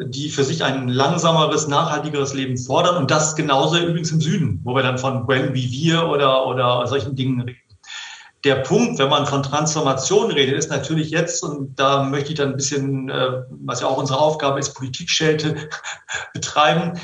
die 0.00 0.30
für 0.30 0.44
sich 0.44 0.64
ein 0.64 0.88
langsameres, 0.88 1.68
nachhaltigeres 1.68 2.32
Leben 2.32 2.56
fordern. 2.56 2.96
Und 2.96 3.10
das 3.10 3.36
genauso 3.36 3.76
übrigens 3.76 4.10
im 4.12 4.22
Süden, 4.22 4.60
wo 4.64 4.74
wir 4.74 4.82
dann 4.82 4.96
von 4.96 5.28
When 5.28 5.52
wie 5.52 5.70
wir 5.70 6.08
oder, 6.08 6.46
oder 6.46 6.86
solchen 6.86 7.14
Dingen 7.14 7.42
reden. 7.42 7.58
Der 8.44 8.54
Punkt, 8.54 8.98
wenn 8.98 9.10
man 9.10 9.26
von 9.26 9.42
Transformation 9.42 10.30
redet, 10.30 10.56
ist 10.56 10.70
natürlich 10.70 11.10
jetzt, 11.10 11.42
und 11.42 11.78
da 11.78 12.04
möchte 12.04 12.30
ich 12.30 12.38
dann 12.38 12.50
ein 12.50 12.56
bisschen, 12.56 13.10
äh, 13.10 13.42
was 13.50 13.80
ja 13.82 13.88
auch 13.88 13.98
unsere 13.98 14.20
Aufgabe 14.20 14.58
ist, 14.58 14.74
Politikschelte 14.74 15.68
betreiben, 16.32 16.98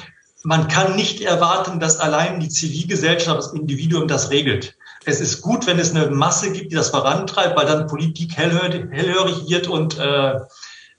man 0.45 0.69
kann 0.69 0.95
nicht 0.95 1.23
erwarten, 1.23 1.81
dass 1.81 1.99
allein 1.99 2.39
die 2.39 2.51
Zivilgesellschaft, 2.51 3.39
das 3.39 3.53
Individuum 3.55 4.07
das 4.07 4.31
regelt. 4.31 4.77
Es 5.07 5.21
ist 5.21 5.41
gut, 5.41 5.67
wenn 5.67 5.79
es 5.79 5.95
eine 5.95 6.11
Masse 6.11 6.53
gibt, 6.53 6.71
die 6.71 6.77
das 6.77 6.91
vorantreibt, 6.91 7.57
weil 7.57 7.67
dann 7.67 7.87
Politik 7.87 8.37
hellhörig 8.37 9.49
wird 9.49 9.69
und 9.69 9.99
äh, 9.99 10.35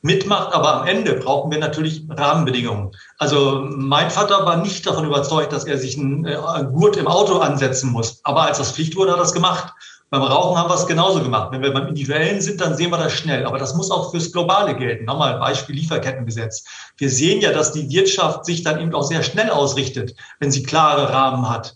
mitmacht. 0.01 0.53
Aber 0.53 0.81
am 0.81 0.87
Ende 0.87 1.13
brauchen 1.13 1.51
wir 1.51 1.59
natürlich 1.59 2.05
Rahmenbedingungen. 2.09 2.91
Also 3.19 3.63
mein 3.69 4.09
Vater 4.09 4.45
war 4.45 4.57
nicht 4.57 4.85
davon 4.87 5.05
überzeugt, 5.05 5.53
dass 5.53 5.65
er 5.65 5.77
sich 5.77 5.95
ein 5.95 6.25
äh, 6.25 6.37
Gurt 6.71 6.97
im 6.97 7.07
Auto 7.07 7.37
ansetzen 7.37 7.91
muss. 7.91 8.21
Aber 8.23 8.43
als 8.43 8.57
das 8.57 8.71
Pflicht 8.71 8.95
wurde, 8.95 9.11
hat 9.11 9.19
er 9.19 9.23
das 9.23 9.33
gemacht. 9.33 9.73
Beim 10.11 10.21
Rauchen 10.21 10.57
haben 10.57 10.69
wir 10.69 10.75
es 10.75 10.85
genauso 10.85 11.21
gemacht. 11.21 11.51
Wenn 11.51 11.63
wir 11.63 11.73
beim 11.73 11.87
Individuellen 11.87 12.39
sind, 12.39 12.61
dann 12.61 12.77
sehen 12.77 12.91
wir 12.91 12.97
das 12.97 13.13
schnell. 13.13 13.45
Aber 13.45 13.57
das 13.57 13.73
muss 13.73 13.89
auch 13.89 14.11
fürs 14.11 14.31
Globale 14.31 14.75
gelten. 14.75 15.05
Nochmal 15.05 15.39
Beispiel 15.39 15.75
Lieferkettengesetz. 15.75 16.63
Wir 16.97 17.09
sehen 17.09 17.41
ja, 17.41 17.51
dass 17.51 17.71
die 17.71 17.89
Wirtschaft 17.89 18.45
sich 18.45 18.63
dann 18.63 18.79
eben 18.79 18.93
auch 18.93 19.03
sehr 19.03 19.23
schnell 19.23 19.49
ausrichtet, 19.49 20.15
wenn 20.39 20.51
sie 20.51 20.63
klare 20.63 21.11
Rahmen 21.11 21.49
hat. 21.49 21.75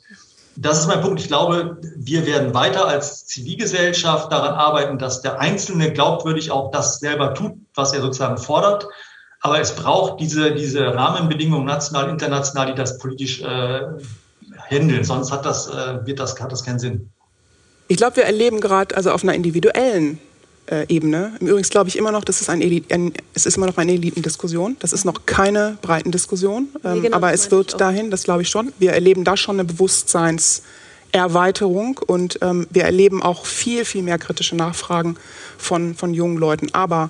Das 0.55 0.79
ist 0.79 0.87
mein 0.87 1.01
Punkt. 1.01 1.19
Ich 1.21 1.27
glaube, 1.27 1.79
wir 1.95 2.25
werden 2.25 2.53
weiter 2.53 2.87
als 2.87 3.25
Zivilgesellschaft 3.25 4.31
daran 4.31 4.53
arbeiten, 4.53 4.97
dass 4.99 5.21
der 5.21 5.39
Einzelne 5.39 5.91
glaubwürdig 5.91 6.51
auch 6.51 6.69
das 6.71 6.99
selber 6.99 7.33
tut, 7.33 7.53
was 7.75 7.93
er 7.93 8.01
sozusagen 8.01 8.37
fordert. 8.37 8.85
Aber 9.41 9.59
es 9.59 9.73
braucht 9.75 10.19
diese, 10.19 10.53
diese 10.53 10.93
Rahmenbedingungen 10.93 11.65
national, 11.65 12.09
international, 12.09 12.67
die 12.67 12.75
das 12.75 12.97
politisch 12.99 13.41
äh, 13.41 13.81
handeln. 14.69 15.03
Sonst 15.03 15.31
hat 15.31 15.45
das, 15.45 15.67
äh, 15.69 16.05
wird 16.05 16.19
das, 16.19 16.39
hat 16.39 16.51
das 16.51 16.63
keinen 16.63 16.79
Sinn. 16.79 17.09
Ich 17.89 17.97
glaube, 17.97 18.15
wir 18.17 18.23
erleben 18.23 18.59
gerade, 18.61 18.95
also 18.95 19.11
auf 19.11 19.23
einer 19.23 19.33
individuellen 19.33 20.19
äh, 20.67 20.85
Ebene, 20.89 21.33
im 21.39 21.47
Übrigen 21.47 21.67
glaube 21.67 21.89
ich 21.89 21.97
immer 21.97 22.11
noch, 22.11 22.23
das 22.23 22.39
ist 22.39 22.47
ein, 22.49 22.61
ein, 22.61 23.13
es 23.33 23.47
ist 23.47 23.57
immer 23.57 23.65
noch 23.65 23.77
eine 23.77 23.93
Elitendiskussion. 23.93 24.77
Das 24.79 24.93
ist 24.93 25.05
noch 25.05 25.25
keine 25.25 25.79
Breitendiskussion, 25.81 26.67
ähm, 26.83 26.93
nee, 26.93 26.99
genau, 27.01 27.17
aber 27.17 27.33
es 27.33 27.49
wird 27.49 27.81
dahin, 27.81 28.11
das 28.11 28.25
glaube 28.25 28.43
ich 28.43 28.49
schon. 28.49 28.71
Wir 28.77 28.91
erleben 28.91 29.23
da 29.23 29.35
schon 29.35 29.55
eine 29.55 29.65
Bewusstseinserweiterung 29.65 31.99
und 32.05 32.37
ähm, 32.43 32.67
wir 32.69 32.83
erleben 32.83 33.23
auch 33.23 33.47
viel, 33.47 33.85
viel 33.85 34.03
mehr 34.03 34.19
kritische 34.19 34.55
Nachfragen 34.55 35.15
von, 35.57 35.95
von 35.95 36.13
jungen 36.13 36.37
Leuten. 36.37 36.69
Aber 36.73 37.09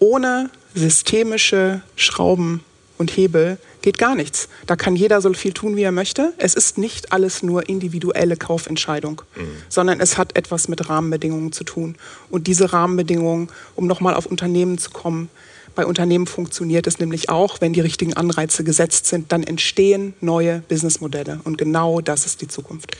ohne 0.00 0.50
systemische 0.74 1.82
Schrauben 1.94 2.64
und 2.98 3.16
Hebel 3.16 3.58
geht 3.86 3.98
gar 3.98 4.16
nichts. 4.16 4.48
Da 4.66 4.74
kann 4.74 4.96
jeder 4.96 5.20
so 5.20 5.32
viel 5.32 5.52
tun, 5.52 5.76
wie 5.76 5.84
er 5.84 5.92
möchte. 5.92 6.32
Es 6.38 6.54
ist 6.54 6.76
nicht 6.76 7.12
alles 7.12 7.44
nur 7.44 7.68
individuelle 7.68 8.36
Kaufentscheidung, 8.36 9.22
mhm. 9.36 9.46
sondern 9.68 10.00
es 10.00 10.18
hat 10.18 10.36
etwas 10.36 10.66
mit 10.66 10.88
Rahmenbedingungen 10.88 11.52
zu 11.52 11.62
tun. 11.62 11.94
Und 12.28 12.48
diese 12.48 12.72
Rahmenbedingungen, 12.72 13.48
um 13.76 13.86
nochmal 13.86 14.14
auf 14.14 14.26
Unternehmen 14.26 14.76
zu 14.78 14.90
kommen, 14.90 15.28
bei 15.76 15.86
Unternehmen 15.86 16.26
funktioniert 16.26 16.88
es 16.88 16.98
nämlich 16.98 17.28
auch, 17.28 17.60
wenn 17.60 17.74
die 17.74 17.80
richtigen 17.80 18.14
Anreize 18.14 18.64
gesetzt 18.64 19.06
sind, 19.06 19.30
dann 19.30 19.44
entstehen 19.44 20.14
neue 20.20 20.64
Businessmodelle. 20.68 21.38
Und 21.44 21.56
genau 21.56 22.00
das 22.00 22.26
ist 22.26 22.42
die 22.42 22.48
Zukunft. 22.48 22.96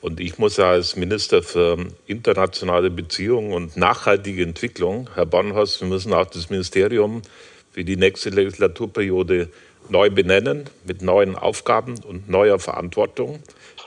Und 0.00 0.18
ich 0.18 0.38
muss 0.38 0.58
als 0.58 0.96
Minister 0.96 1.44
für 1.44 1.76
internationale 2.08 2.90
Beziehungen 2.90 3.52
und 3.52 3.76
nachhaltige 3.76 4.42
Entwicklung, 4.42 5.08
Herr 5.14 5.26
Bornhorst, 5.26 5.80
wir 5.80 5.86
müssen 5.86 6.12
auch 6.12 6.26
das 6.26 6.50
Ministerium 6.50 7.22
für 7.70 7.84
die 7.84 7.96
nächste 7.96 8.30
Legislaturperiode 8.30 9.48
neu 9.90 10.10
benennen, 10.10 10.70
mit 10.84 11.02
neuen 11.02 11.36
Aufgaben 11.36 11.98
und 12.04 12.28
neuer 12.28 12.58
Verantwortung 12.58 13.42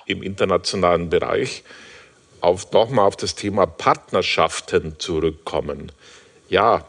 im 0.06 0.24
internationalen 0.24 1.10
Bereich. 1.10 1.64
Auf, 2.40 2.72
nochmal 2.72 3.06
auf 3.06 3.16
das 3.16 3.36
Thema 3.36 3.66
Partnerschaften 3.66 5.00
zurückkommen. 5.00 5.92
Ja, 6.50 6.86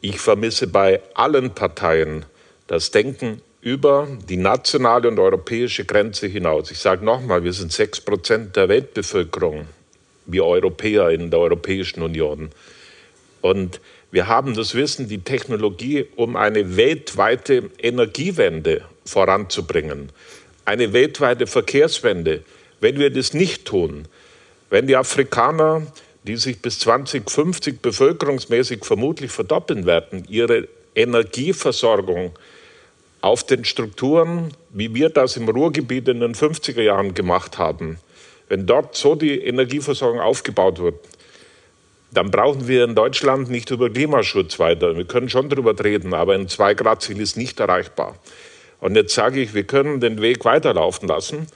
ich 0.00 0.18
vermisse 0.18 0.66
bei 0.66 1.00
allen 1.14 1.54
Parteien 1.54 2.24
das 2.66 2.90
Denken 2.90 3.42
über 3.60 4.08
die 4.28 4.36
nationale 4.36 5.08
und 5.08 5.18
europäische 5.18 5.84
Grenze 5.84 6.26
hinaus. 6.26 6.70
Ich 6.70 6.78
sage 6.78 7.04
nochmal, 7.04 7.44
wir 7.44 7.52
sind 7.52 7.72
sechs 7.72 8.00
Prozent 8.00 8.56
der 8.56 8.68
Weltbevölkerung, 8.68 9.66
wir 10.26 10.44
Europäer 10.44 11.10
in 11.10 11.30
der 11.30 11.40
Europäischen 11.40 12.02
Union. 12.02 12.50
Und 13.40 13.80
wir 14.10 14.26
haben 14.26 14.54
das 14.54 14.74
Wissen, 14.74 15.08
die 15.08 15.18
Technologie, 15.18 16.06
um 16.16 16.36
eine 16.36 16.76
weltweite 16.76 17.70
Energiewende 17.78 18.82
voranzubringen, 19.04 20.10
eine 20.64 20.92
weltweite 20.92 21.46
Verkehrswende. 21.46 22.42
Wenn 22.80 22.98
wir 22.98 23.10
das 23.10 23.34
nicht 23.34 23.66
tun, 23.66 24.06
wenn 24.70 24.86
die 24.86 24.96
Afrikaner, 24.96 25.86
die 26.24 26.36
sich 26.36 26.60
bis 26.60 26.78
2050 26.80 27.80
bevölkerungsmäßig 27.80 28.84
vermutlich 28.84 29.30
verdoppeln 29.30 29.84
werden, 29.84 30.24
ihre 30.28 30.68
Energieversorgung 30.94 32.32
auf 33.20 33.44
den 33.44 33.64
Strukturen, 33.64 34.52
wie 34.70 34.94
wir 34.94 35.10
das 35.10 35.36
im 35.36 35.48
Ruhrgebiet 35.48 36.08
in 36.08 36.20
den 36.20 36.34
50er 36.34 36.82
Jahren 36.82 37.14
gemacht 37.14 37.58
haben, 37.58 37.98
wenn 38.48 38.66
dort 38.66 38.96
so 38.96 39.14
die 39.14 39.38
Energieversorgung 39.38 40.20
aufgebaut 40.20 40.78
wird, 40.78 40.96
dann 42.10 42.30
brauchen 42.30 42.68
wir 42.68 42.84
in 42.84 42.94
Deutschland 42.94 43.50
nicht 43.50 43.70
über 43.70 43.90
Klimaschutz 43.90 44.58
weiter. 44.58 44.96
Wir 44.96 45.04
können 45.04 45.28
schon 45.28 45.48
darüber 45.48 45.78
reden, 45.82 46.14
aber 46.14 46.34
ein 46.34 46.48
Zwei-Grad-Ziel 46.48 47.20
ist 47.20 47.36
nicht 47.36 47.60
erreichbar. 47.60 48.16
Und 48.80 48.94
jetzt 48.96 49.14
sage 49.14 49.40
ich, 49.40 49.54
wir 49.54 49.64
können 49.64 50.00
den 50.00 50.22
Weg 50.22 50.44
weiterlaufen 50.44 51.08
lassen. 51.08 51.46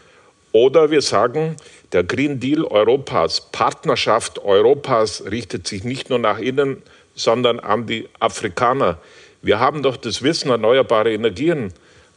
Oder 0.52 0.90
wir 0.90 1.00
sagen, 1.00 1.56
der 1.92 2.04
Green 2.04 2.38
Deal 2.38 2.64
Europas, 2.64 3.48
Partnerschaft 3.52 4.38
Europas 4.40 5.24
richtet 5.30 5.66
sich 5.66 5.84
nicht 5.84 6.10
nur 6.10 6.18
nach 6.18 6.38
innen, 6.38 6.82
sondern 7.14 7.58
an 7.58 7.86
die 7.86 8.08
Afrikaner. 8.20 8.98
Wir 9.40 9.58
haben 9.58 9.82
doch 9.82 9.96
das 9.96 10.22
Wissen, 10.22 10.50
erneuerbare 10.50 11.12
Energien 11.12 11.72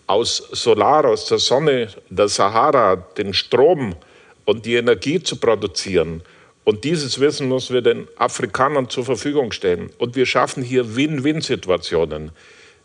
aus 0.07 0.37
Solar, 0.51 1.05
aus 1.05 1.27
der 1.27 1.39
Sonne, 1.39 1.87
der 2.09 2.27
Sahara, 2.27 2.95
den 2.95 3.33
Strom 3.33 3.95
und 4.43 4.65
die 4.65 4.75
Energie 4.75 5.21
zu 5.23 5.37
produzieren. 5.37 6.21
Und 6.65 6.83
dieses 6.83 7.19
Wissen 7.19 7.47
müssen 7.47 7.75
wir 7.75 7.81
den 7.81 8.07
Afrikanern 8.17 8.89
zur 8.89 9.05
Verfügung 9.05 9.51
stellen. 9.51 9.91
Und 9.99 10.15
wir 10.15 10.25
schaffen 10.25 10.63
hier 10.63 10.95
Win-Win-Situationen. 10.95 12.31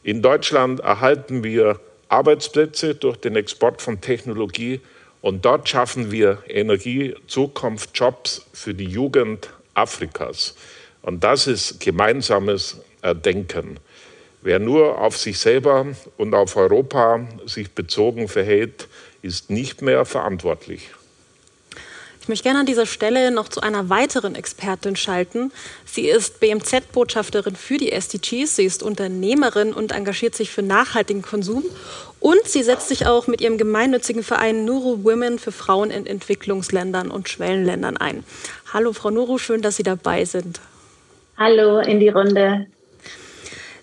In 0.02 0.22
Deutschland 0.22 0.80
erhalten 0.80 1.42
wir 1.42 1.80
Arbeitsplätze 2.08 2.94
durch 2.94 3.16
den 3.16 3.36
Export 3.36 3.80
von 3.80 4.00
Technologie 4.00 4.80
und 5.22 5.44
dort 5.44 5.68
schaffen 5.68 6.10
wir 6.10 6.42
Energie, 6.46 7.14
Zukunft, 7.26 7.90
Jobs 7.94 8.46
für 8.52 8.74
die 8.74 8.86
Jugend 8.86 9.50
Afrikas. 9.74 10.54
Und 11.02 11.24
das 11.24 11.46
ist 11.46 11.80
gemeinsames 11.80 12.80
Denken. 13.24 13.78
Wer 14.42 14.58
nur 14.58 14.98
auf 14.98 15.16
sich 15.16 15.38
selber 15.38 15.86
und 16.16 16.34
auf 16.34 16.56
Europa 16.56 17.26
sich 17.46 17.70
bezogen 17.70 18.28
verhält, 18.28 18.88
ist 19.22 19.50
nicht 19.50 19.82
mehr 19.82 20.04
verantwortlich. 20.04 20.90
Möchte 22.30 22.44
gerne 22.44 22.60
an 22.60 22.66
dieser 22.66 22.86
Stelle 22.86 23.32
noch 23.32 23.48
zu 23.48 23.60
einer 23.60 23.88
weiteren 23.88 24.36
Expertin 24.36 24.94
schalten. 24.94 25.50
Sie 25.84 26.08
ist 26.08 26.38
BMZ-Botschafterin 26.38 27.56
für 27.56 27.76
die 27.76 27.90
SDGs, 27.90 28.54
sie 28.54 28.62
ist 28.62 28.84
Unternehmerin 28.84 29.72
und 29.72 29.90
engagiert 29.90 30.36
sich 30.36 30.48
für 30.48 30.62
nachhaltigen 30.62 31.22
Konsum. 31.22 31.64
Und 32.20 32.44
sie 32.44 32.62
setzt 32.62 32.86
sich 32.86 33.08
auch 33.08 33.26
mit 33.26 33.40
ihrem 33.40 33.58
gemeinnützigen 33.58 34.22
Verein 34.22 34.64
Nuru 34.64 35.02
Women 35.02 35.40
für 35.40 35.50
Frauen 35.50 35.90
in 35.90 36.06
Entwicklungsländern 36.06 37.10
und 37.10 37.28
Schwellenländern 37.28 37.96
ein. 37.96 38.22
Hallo, 38.72 38.92
Frau 38.92 39.10
Nuru, 39.10 39.38
schön, 39.38 39.60
dass 39.60 39.74
Sie 39.74 39.82
dabei 39.82 40.24
sind. 40.24 40.60
Hallo 41.36 41.80
in 41.80 41.98
die 41.98 42.10
Runde. 42.10 42.68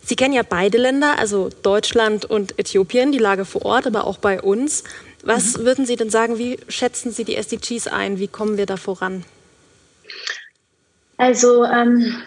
Sie 0.07 0.15
kennen 0.15 0.33
ja 0.33 0.43
beide 0.47 0.77
Länder, 0.77 1.19
also 1.19 1.49
Deutschland 1.63 2.23
und 2.23 2.57
Äthiopien, 2.57 3.11
die 3.11 3.17
Lage 3.17 3.43
vor 3.43 3.65
Ort, 3.65 3.87
aber 3.87 4.07
auch 4.07 4.19
bei 4.19 4.41
uns. 4.41 4.85
Was 5.21 5.57
mhm. 5.57 5.65
würden 5.65 5.85
Sie 5.85 5.97
denn 5.97 6.09
sagen, 6.09 6.37
wie 6.37 6.57
schätzen 6.69 7.11
Sie 7.11 7.25
die 7.25 7.35
SDGs 7.35 7.87
ein? 7.87 8.17
Wie 8.17 8.29
kommen 8.29 8.55
wir 8.55 8.65
da 8.65 8.77
voran? 8.77 9.25
Also 11.17 11.65
ähm, 11.65 12.23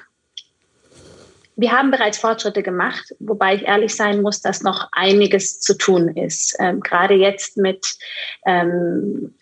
wir 1.56 1.72
haben 1.72 1.90
bereits 1.90 2.18
Fortschritte 2.18 2.62
gemacht, 2.62 3.14
wobei 3.18 3.54
ich 3.54 3.62
ehrlich 3.62 3.96
sein 3.96 4.20
muss, 4.20 4.42
dass 4.42 4.62
noch 4.62 4.90
einiges 4.92 5.60
zu 5.60 5.72
tun 5.72 6.14
ist. 6.14 6.56
Ähm, 6.60 6.80
gerade 6.80 7.14
jetzt 7.14 7.56
mit 7.56 7.96
ähm, 8.44 9.32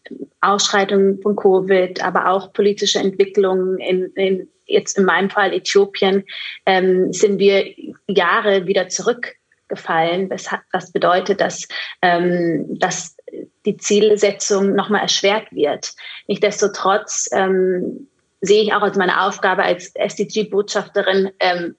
Ausschreitungen 0.40 1.20
von 1.22 1.35
Covid, 1.35 2.05
aber 2.05 2.29
auch 2.29 2.53
politische 2.53 3.01
Entwicklungen 3.01 3.79
in, 3.79 4.12
in 4.14 4.48
jetzt 4.68 4.98
in 4.98 5.04
meinem 5.04 5.31
Fall 5.31 5.52
Äthiopien, 5.52 6.24
ähm, 6.66 7.12
sind 7.12 7.38
wir 7.38 7.74
Jahre 8.07 8.66
wieder 8.66 8.88
zurückgefallen. 8.88 10.31
Was 10.31 10.92
bedeutet, 10.92 11.40
dass, 11.40 11.66
ähm, 12.02 12.78
dass 12.78 13.16
die 13.64 13.76
Zielsetzung 13.76 14.74
nochmal 14.74 15.02
erschwert 15.02 15.50
wird. 15.52 15.94
Nichtsdestotrotz 16.26 17.28
ähm, 17.33 18.09
sehe 18.40 18.62
ich 18.62 18.72
auch 18.72 18.83
als 18.83 18.96
meine 18.96 19.22
Aufgabe 19.22 19.64
als 19.64 19.94
SDG-Botschafterin, 19.94 21.31
ähm, 21.40 21.76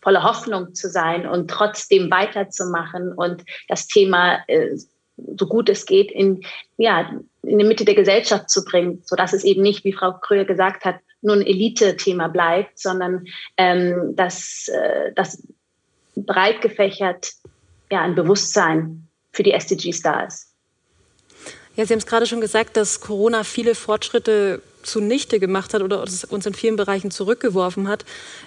voller 0.00 0.24
Hoffnung 0.24 0.74
zu 0.74 0.88
sein 0.88 1.26
und 1.26 1.48
trotzdem 1.48 2.10
weiterzumachen 2.10 3.12
und 3.12 3.44
das 3.68 3.86
Thema 3.86 4.40
äh, 4.48 4.76
so 5.38 5.46
gut 5.46 5.68
es 5.68 5.86
geht 5.86 6.10
in 6.10 6.42
ja 6.76 7.12
in 7.42 7.58
die 7.58 7.64
Mitte 7.64 7.84
der 7.84 7.94
Gesellschaft 7.94 8.50
zu 8.50 8.64
bringen, 8.64 9.02
so 9.04 9.16
dass 9.16 9.32
es 9.32 9.44
eben 9.44 9.62
nicht, 9.62 9.84
wie 9.84 9.92
Frau 9.92 10.12
Kröger 10.12 10.44
gesagt 10.44 10.84
hat, 10.84 10.96
nur 11.20 11.36
ein 11.36 11.46
Elite-Thema 11.46 12.28
bleibt, 12.28 12.78
sondern 12.78 13.24
ähm, 13.56 14.14
dass 14.16 14.68
äh, 14.68 15.12
das 15.14 15.42
breit 16.14 16.60
gefächert 16.60 17.32
ja 17.90 18.02
ein 18.02 18.14
Bewusstsein 18.14 19.08
für 19.32 19.42
die 19.42 19.52
SDGs 19.52 20.02
da 20.02 20.24
ist. 20.24 20.48
Ja, 21.76 21.86
Sie 21.86 21.94
haben 21.94 21.98
es 21.98 22.06
gerade 22.06 22.26
schon 22.26 22.40
gesagt, 22.40 22.76
dass 22.76 23.00
Corona 23.00 23.44
viele 23.44 23.74
Fortschritte 23.74 24.60
zunichte 24.82 25.38
gemacht 25.38 25.74
hat 25.74 25.82
oder 25.82 26.00
uns 26.00 26.46
in 26.46 26.54
vielen 26.54 26.76
Bereichen 26.76 27.10
zurückgeworfen 27.10 27.88
hat. 27.88 28.04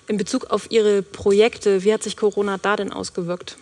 In 0.07 0.17
Bezug 0.17 0.51
auf 0.51 0.69
Ihre 0.69 1.01
Projekte, 1.01 1.83
wie 1.83 1.93
hat 1.93 2.03
sich 2.03 2.17
Corona 2.17 2.57
da 2.61 2.75
denn 2.75 2.91
ausgewirkt? 2.91 3.57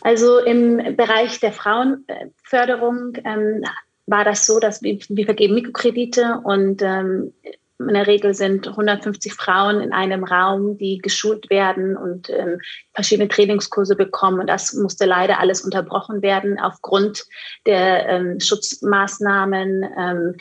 Also 0.00 0.38
im 0.38 0.96
Bereich 0.96 1.40
der 1.40 1.52
Frauenförderung 1.52 3.14
ähm, 3.24 3.64
war 4.06 4.24
das 4.24 4.46
so, 4.46 4.58
dass 4.58 4.82
wir, 4.82 4.98
wir 5.08 5.24
vergeben 5.24 5.54
Mikrokredite 5.54 6.40
und 6.44 6.82
ähm, 6.82 7.32
in 7.80 7.94
der 7.94 8.08
Regel 8.08 8.34
sind 8.34 8.66
150 8.66 9.32
Frauen 9.34 9.80
in 9.80 9.92
einem 9.92 10.24
Raum, 10.24 10.76
die 10.78 10.98
geschult 10.98 11.48
werden 11.48 11.96
und 11.96 12.28
ähm, 12.28 12.60
verschiedene 12.92 13.28
Trainingskurse 13.28 13.94
bekommen. 13.94 14.40
Und 14.40 14.48
das 14.48 14.74
musste 14.74 15.06
leider 15.06 15.38
alles 15.38 15.60
unterbrochen 15.60 16.20
werden 16.20 16.58
aufgrund 16.58 17.24
der 17.66 18.08
ähm, 18.08 18.40
Schutzmaßnahmen. 18.40 19.86
Ähm, 19.96 20.34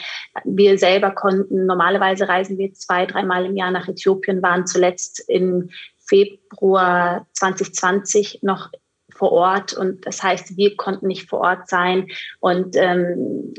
wir 0.45 0.79
selber 0.79 1.11
konnten, 1.11 1.67
normalerweise 1.67 2.27
reisen 2.27 2.57
wir 2.57 2.73
zwei, 2.73 3.05
dreimal 3.05 3.45
im 3.45 3.55
Jahr 3.55 3.71
nach 3.71 3.87
Äthiopien, 3.87 4.41
waren 4.41 4.65
zuletzt 4.65 5.23
im 5.27 5.69
Februar 6.07 7.27
2020 7.33 8.39
noch 8.41 8.71
vor 9.17 9.31
Ort 9.31 9.73
und 9.73 10.05
das 10.05 10.21
heißt, 10.23 10.57
wir 10.57 10.75
konnten 10.75 11.07
nicht 11.07 11.29
vor 11.29 11.39
Ort 11.39 11.67
sein 11.67 12.07
und 12.39 12.75
ähm, 12.75 13.53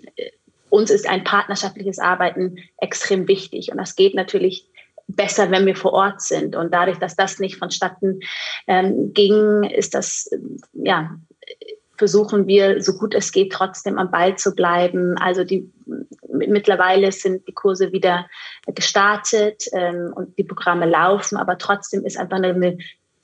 uns 0.70 0.90
ist 0.90 1.08
ein 1.08 1.24
partnerschaftliches 1.24 1.98
Arbeiten 1.98 2.58
extrem 2.78 3.26
wichtig. 3.28 3.70
Und 3.72 3.78
das 3.78 3.96
geht 3.96 4.14
natürlich 4.14 4.68
besser, 5.06 5.50
wenn 5.50 5.66
wir 5.66 5.76
vor 5.76 5.92
Ort 5.92 6.20
sind. 6.20 6.54
Und 6.54 6.72
dadurch, 6.72 6.98
dass 6.98 7.16
das 7.16 7.38
nicht 7.38 7.56
vonstatten 7.56 8.20
ähm, 8.66 9.12
ging, 9.14 9.64
ist 9.64 9.94
das, 9.94 10.28
ja, 10.74 11.16
versuchen 11.96 12.46
wir, 12.46 12.82
so 12.82 12.96
gut 12.96 13.14
es 13.14 13.32
geht, 13.32 13.52
trotzdem 13.52 13.98
am 13.98 14.10
Ball 14.10 14.36
zu 14.36 14.54
bleiben. 14.54 15.16
Also 15.18 15.44
die 15.44 15.72
mittlerweile 16.30 17.10
sind 17.10 17.48
die 17.48 17.54
Kurse 17.54 17.92
wieder 17.92 18.28
gestartet 18.66 19.64
ähm, 19.72 20.12
und 20.14 20.38
die 20.38 20.44
Programme 20.44 20.86
laufen, 20.86 21.36
aber 21.36 21.58
trotzdem 21.58 22.04
ist 22.04 22.18
einfach 22.18 22.36
eine 22.36 22.78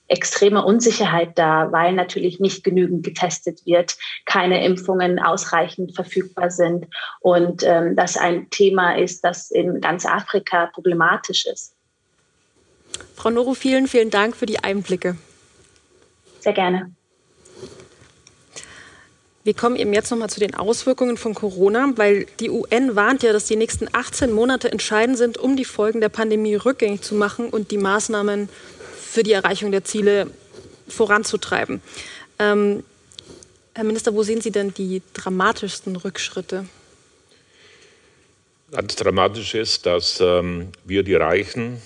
extreme 0.09 0.65
Unsicherheit 0.65 1.39
da, 1.39 1.73
weil 1.73 1.93
natürlich 1.95 2.41
nicht 2.41 2.63
genügend 2.63 3.05
getestet 3.05 3.65
wird, 3.65 3.97
keine 4.27 4.65
Impfungen 4.65 5.19
ausreichend 5.19 5.95
verfügbar 5.95 6.51
sind 6.51 6.87
und 7.21 7.63
ähm, 7.65 7.97
das 7.97 8.17
ein 8.17 8.51
Thema 8.51 8.97
ist, 8.97 9.25
das 9.25 9.51
in 9.51 9.81
ganz 9.81 10.05
Afrika 10.05 10.67
problematisch 10.67 11.47
ist. 11.47 11.75
Frau 13.15 13.31
Noro, 13.31 13.55
vielen, 13.55 13.89
vielen 13.89 14.11
Dank 14.11 14.37
für 14.37 14.47
die 14.47 14.59
Einblicke. 14.59 15.17
Sehr 16.41 16.53
gerne. 16.53 16.91
Wir 19.45 19.53
kommen 19.53 19.77
eben 19.77 19.93
jetzt 19.93 20.11
nochmal 20.11 20.31
zu 20.31 20.41
den 20.41 20.55
Auswirkungen 20.55 21.19
von 21.19 21.35
Corona, 21.35 21.93
weil 21.97 22.27
die 22.41 22.49
UN 22.49 22.97
warnt 22.97 23.23
ja, 23.23 23.35
dass 23.35 23.45
die 23.45 23.57
nächsten 23.57 23.89
18 23.93 24.33
Monate 24.33 24.73
entscheidend 24.73 25.19
sind, 25.19 25.37
um 25.37 25.55
die 25.55 25.67
Folgen 25.67 26.01
der 26.01 26.09
Pandemie 26.09 26.55
rückgängig 26.55 27.03
zu 27.03 27.15
machen 27.15 27.51
und 27.51 27.71
die 27.71 27.77
Maßnahmen 27.77 28.49
für 29.15 29.23
die 29.23 29.33
Erreichung 29.33 29.71
der 29.71 29.85
Ziele 29.85 30.29
voranzutreiben. 30.89 31.81
Ähm, 32.41 32.83
Herr 33.73 33.85
Minister, 33.85 34.13
wo 34.13 34.25
sehen 34.25 34.41
Sie 34.41 34.51
denn 34.51 34.75
die 34.75 35.03
dramatischsten 35.13 35.95
Rückschritte? 35.95 36.67
Ganz 38.73 38.97
dramatisch 38.97 39.55
ist, 39.55 39.87
dass 39.87 40.21
ähm, 40.21 40.71
wir 40.85 41.05
die 41.05 41.15
Reichen 41.15 41.81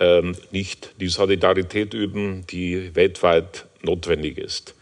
ähm, 0.00 0.34
nicht 0.50 0.94
die 0.98 1.08
Solidarität 1.08 1.92
üben, 1.92 2.46
die 2.46 2.94
weltweit 2.94 3.66
notwendig 3.82 4.38
ist. 4.38 4.74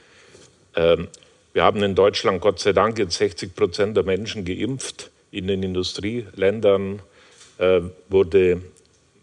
Ähm, 0.77 1.09
wir 1.53 1.65
haben 1.65 1.83
in 1.83 1.97
Deutschland 1.97 2.41
Gott 2.41 2.61
sei 2.61 2.73
Dank 2.73 2.97
jetzt 3.01 3.19
60 3.19 3.57
Prozent 3.57 3.97
der 3.97 4.05
Menschen 4.05 4.45
geimpft. 4.45 5.11
In 5.33 5.49
den 5.49 5.65
Industrieländern 5.65 7.03
äh, 7.59 7.81
wurde, 8.09 8.63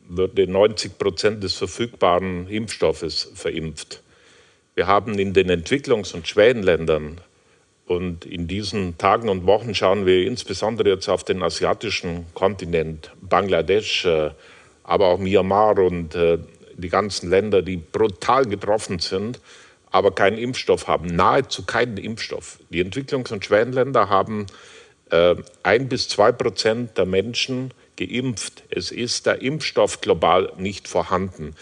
wurde 0.08 0.48
90 0.48 0.98
Prozent 0.98 1.44
des 1.44 1.56
verfügbaren 1.56 2.48
Impfstoffes 2.48 3.32
verimpft. 3.36 4.02
Wir 4.76 4.88
haben 4.88 5.18
in 5.20 5.34
den 5.34 5.50
Entwicklungs- 5.50 6.14
und 6.14 6.28
Schwellenländern 6.28 7.20
und 7.86 8.26
in 8.26 8.48
diesen 8.48 8.98
Tagen 8.98 9.30
und 9.30 9.46
Wochen 9.46 9.74
schauen 9.74 10.06
wir 10.06 10.26
insbesondere 10.26 10.90
jetzt 10.90 11.10
auf 11.10 11.24
den 11.24 11.42
asiatischen 11.42 12.26
Kontinent, 12.34 13.12
Bangladesch, 13.22 14.06
äh, 14.06 14.32
aber 14.84 15.08
auch 15.08 15.20
Myanmar 15.20 15.80
und 15.80 16.16
äh, 16.16 16.38
die 16.76 16.90
ganzen 16.90 17.30
Länder, 17.30 17.62
die 17.62 17.78
brutal 17.78 18.46
getroffen 18.46 19.00
sind 19.00 19.40
aber 19.92 20.12
keinen 20.12 20.38
Impfstoff 20.38 20.88
haben, 20.88 21.08
nahezu 21.08 21.66
keinen 21.66 21.98
Impfstoff. 21.98 22.60
Die 22.70 22.84
Entwicklungs- 22.84 23.32
und 23.32 23.46
Schwellenländer 23.46 24.10
haben 24.10 24.48
äh, 25.10 25.36
ein 25.64 25.88
bis 25.90 26.10
zwei 26.10 26.32
Prozent 26.32 26.98
der 26.98 27.06
Menschen 27.06 27.72
geimpft. 27.98 28.64
Es 28.70 28.92
ist 28.92 29.26
der 29.26 29.42
Impfstoff 29.42 30.02
global 30.02 30.54
nicht 30.58 30.88
vorhanden. 30.88 31.56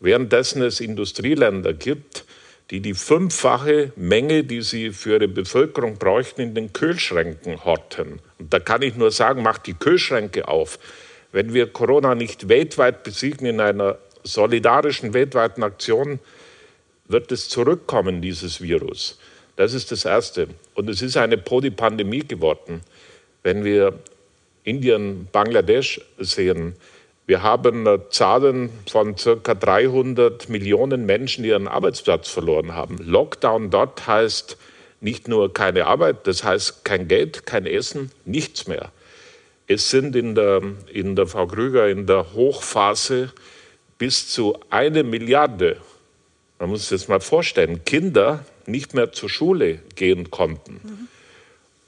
Währenddessen 0.00 0.62
es 0.62 0.80
Industrieländer 0.80 1.74
gibt, 1.74 2.24
die 2.70 2.80
die 2.80 2.94
fünffache 2.94 3.92
Menge, 3.96 4.44
die 4.44 4.62
sie 4.62 4.90
für 4.90 5.14
ihre 5.14 5.28
Bevölkerung 5.28 5.98
bräuchten, 5.98 6.40
in 6.40 6.54
den 6.54 6.72
Kühlschränken 6.72 7.64
horten. 7.64 8.20
Und 8.38 8.52
da 8.52 8.60
kann 8.60 8.82
ich 8.82 8.94
nur 8.94 9.10
sagen, 9.10 9.42
macht 9.42 9.66
die 9.66 9.74
Kühlschränke 9.74 10.48
auf. 10.48 10.78
Wenn 11.32 11.52
wir 11.52 11.66
Corona 11.66 12.14
nicht 12.14 12.48
weltweit 12.48 13.02
besiegen 13.02 13.46
in 13.46 13.60
einer 13.60 13.98
solidarischen 14.22 15.12
weltweiten 15.14 15.62
Aktion, 15.62 16.20
wird 17.08 17.32
es 17.32 17.48
zurückkommen, 17.48 18.22
dieses 18.22 18.60
Virus. 18.60 19.18
Das 19.56 19.74
ist 19.74 19.90
das 19.90 20.04
Erste. 20.04 20.48
Und 20.74 20.88
es 20.88 21.02
ist 21.02 21.16
eine 21.16 21.36
Polypandemie 21.36 22.20
geworden. 22.26 22.82
Wenn 23.42 23.64
wir 23.64 23.98
Indien, 24.64 25.28
Bangladesch 25.32 26.00
sehen, 26.18 26.74
wir 27.26 27.42
haben 27.42 27.86
Zahlen 28.10 28.70
von 28.90 29.16
circa 29.16 29.54
300 29.54 30.48
Millionen 30.48 31.06
Menschen, 31.06 31.44
die 31.44 31.50
ihren 31.50 31.68
Arbeitsplatz 31.68 32.28
verloren 32.28 32.74
haben. 32.74 32.98
Lockdown 32.98 33.70
dort 33.70 34.06
heißt 34.06 34.56
nicht 35.00 35.28
nur 35.28 35.52
keine 35.52 35.86
Arbeit, 35.86 36.26
das 36.26 36.42
heißt 36.42 36.84
kein 36.84 37.06
Geld, 37.06 37.46
kein 37.46 37.66
Essen, 37.66 38.10
nichts 38.24 38.66
mehr. 38.66 38.90
Es 39.68 39.90
sind 39.90 40.16
in 40.16 40.34
der, 40.34 40.60
in 40.92 41.14
der 41.14 41.28
Frau 41.28 41.46
Krüger 41.46 41.88
in 41.88 42.06
der 42.06 42.32
Hochphase 42.34 43.32
bis 43.98 44.28
zu 44.28 44.58
eine 44.68 45.04
Milliarde 45.04 45.76
man 46.60 46.68
muss 46.68 46.88
sich 46.88 47.00
das 47.00 47.08
mal 47.08 47.20
vorstellen, 47.20 47.84
Kinder 47.84 48.44
nicht 48.66 48.92
mehr 48.94 49.12
zur 49.12 49.30
Schule 49.30 49.80
gehen 49.96 50.30
konnten. 50.30 50.80
Mhm. 50.82 51.08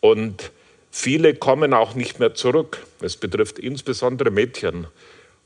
Und 0.00 0.50
viele 0.92 1.34
kommen 1.34 1.74
auch 1.74 1.96
nicht 1.96 2.20
mehr 2.20 2.34
zurück. 2.34 2.86
Es 3.00 3.16
betrifft 3.16 3.58
insbesondere 3.58 4.30
Mädchen. 4.30 4.86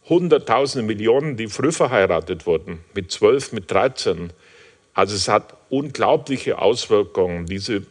Hunderttausende 0.06 0.86
Millionen, 0.86 1.36
die 1.38 1.48
früh 1.48 1.72
verheiratet 1.72 2.46
wurden, 2.46 2.80
mit 2.94 3.10
zwölf, 3.10 3.52
mit 3.52 3.70
dreizehn. 3.70 4.30
Also 4.92 5.14
es 5.14 5.28
hat 5.28 5.56
unglaubliche 5.70 6.58
Auswirkungen. 6.58 7.46
Diese, 7.46 7.82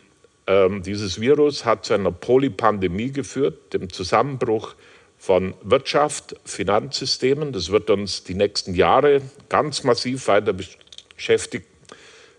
ähm, 0.48 0.84
dieses 0.84 1.20
Virus 1.20 1.66
hat 1.66 1.86
zu 1.86 1.94
einer 1.94 2.12
Polypandemie 2.12 3.12
geführt, 3.12 3.74
dem 3.74 3.92
Zusammenbruch 3.92 4.76
von 5.18 5.54
Wirtschaft, 5.62 6.36
Finanzsystemen. 6.46 7.52
Das 7.52 7.72
wird 7.72 7.90
uns 7.90 8.24
die 8.24 8.36
nächsten 8.36 8.76
Jahre 8.76 9.22
ganz 9.50 9.84
massiv 9.84 10.28
weiter 10.28 10.54
beschäftigt, 10.54 11.68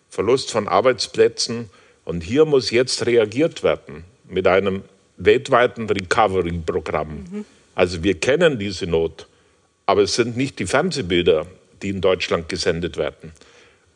Verlust 0.08 0.50
von 0.50 0.68
Arbeitsplätzen. 0.68 1.70
Und 2.04 2.22
hier 2.22 2.44
muss 2.44 2.70
jetzt 2.70 3.06
reagiert 3.06 3.62
werden 3.62 4.04
mit 4.28 4.46
einem 4.46 4.84
weltweiten 5.16 5.88
Recovery-Programm. 5.88 7.24
Mhm. 7.30 7.44
Also 7.74 8.02
wir 8.02 8.18
kennen 8.18 8.58
diese 8.58 8.86
Not, 8.86 9.26
aber 9.86 10.02
es 10.02 10.14
sind 10.14 10.36
nicht 10.36 10.58
die 10.58 10.66
Fernsehbilder, 10.66 11.46
die 11.82 11.90
in 11.90 12.00
Deutschland 12.00 12.48
gesendet 12.48 12.96
werden. 12.96 13.32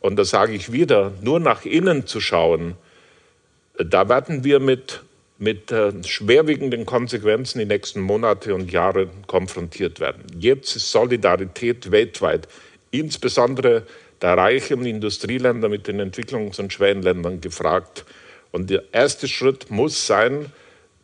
Und 0.01 0.17
da 0.17 0.25
sage 0.25 0.53
ich 0.53 0.73
wieder, 0.73 1.13
nur 1.21 1.41
nach 1.41 1.65
innen 1.65 2.07
zu 2.07 2.21
schauen, 2.21 2.75
da 3.79 4.09
werden 4.09 4.45
wir 4.45 4.61
mit, 4.61 5.03
mit 5.39 5.73
äh, 5.73 5.93
schwerwiegenden 6.05 6.87
Konsequenzen 6.87 7.59
die 7.59 7.67
nächsten 7.67 8.01
Monate 8.01 8.55
und 8.55 8.71
Jahre 8.73 9.09
konfrontiert 9.27 10.01
werden. 10.01 10.25
Jetzt 10.39 10.77
ist 10.77 10.91
Solidarität 10.91 11.91
weltweit, 11.91 12.49
insbesondere 12.91 13.87
der 14.21 14.37
reichen 14.37 14.85
Industrieländer 14.85 15.69
mit 15.69 15.87
den 15.87 16.01
Entwicklungs- 16.01 16.61
und 16.61 16.73
Schwellenländern 16.73 17.41
gefragt. 17.41 18.05
Und 18.53 18.69
der 18.69 18.85
erste 18.93 19.29
Schritt 19.29 19.71
muss 19.71 20.07
sein, 20.07 20.53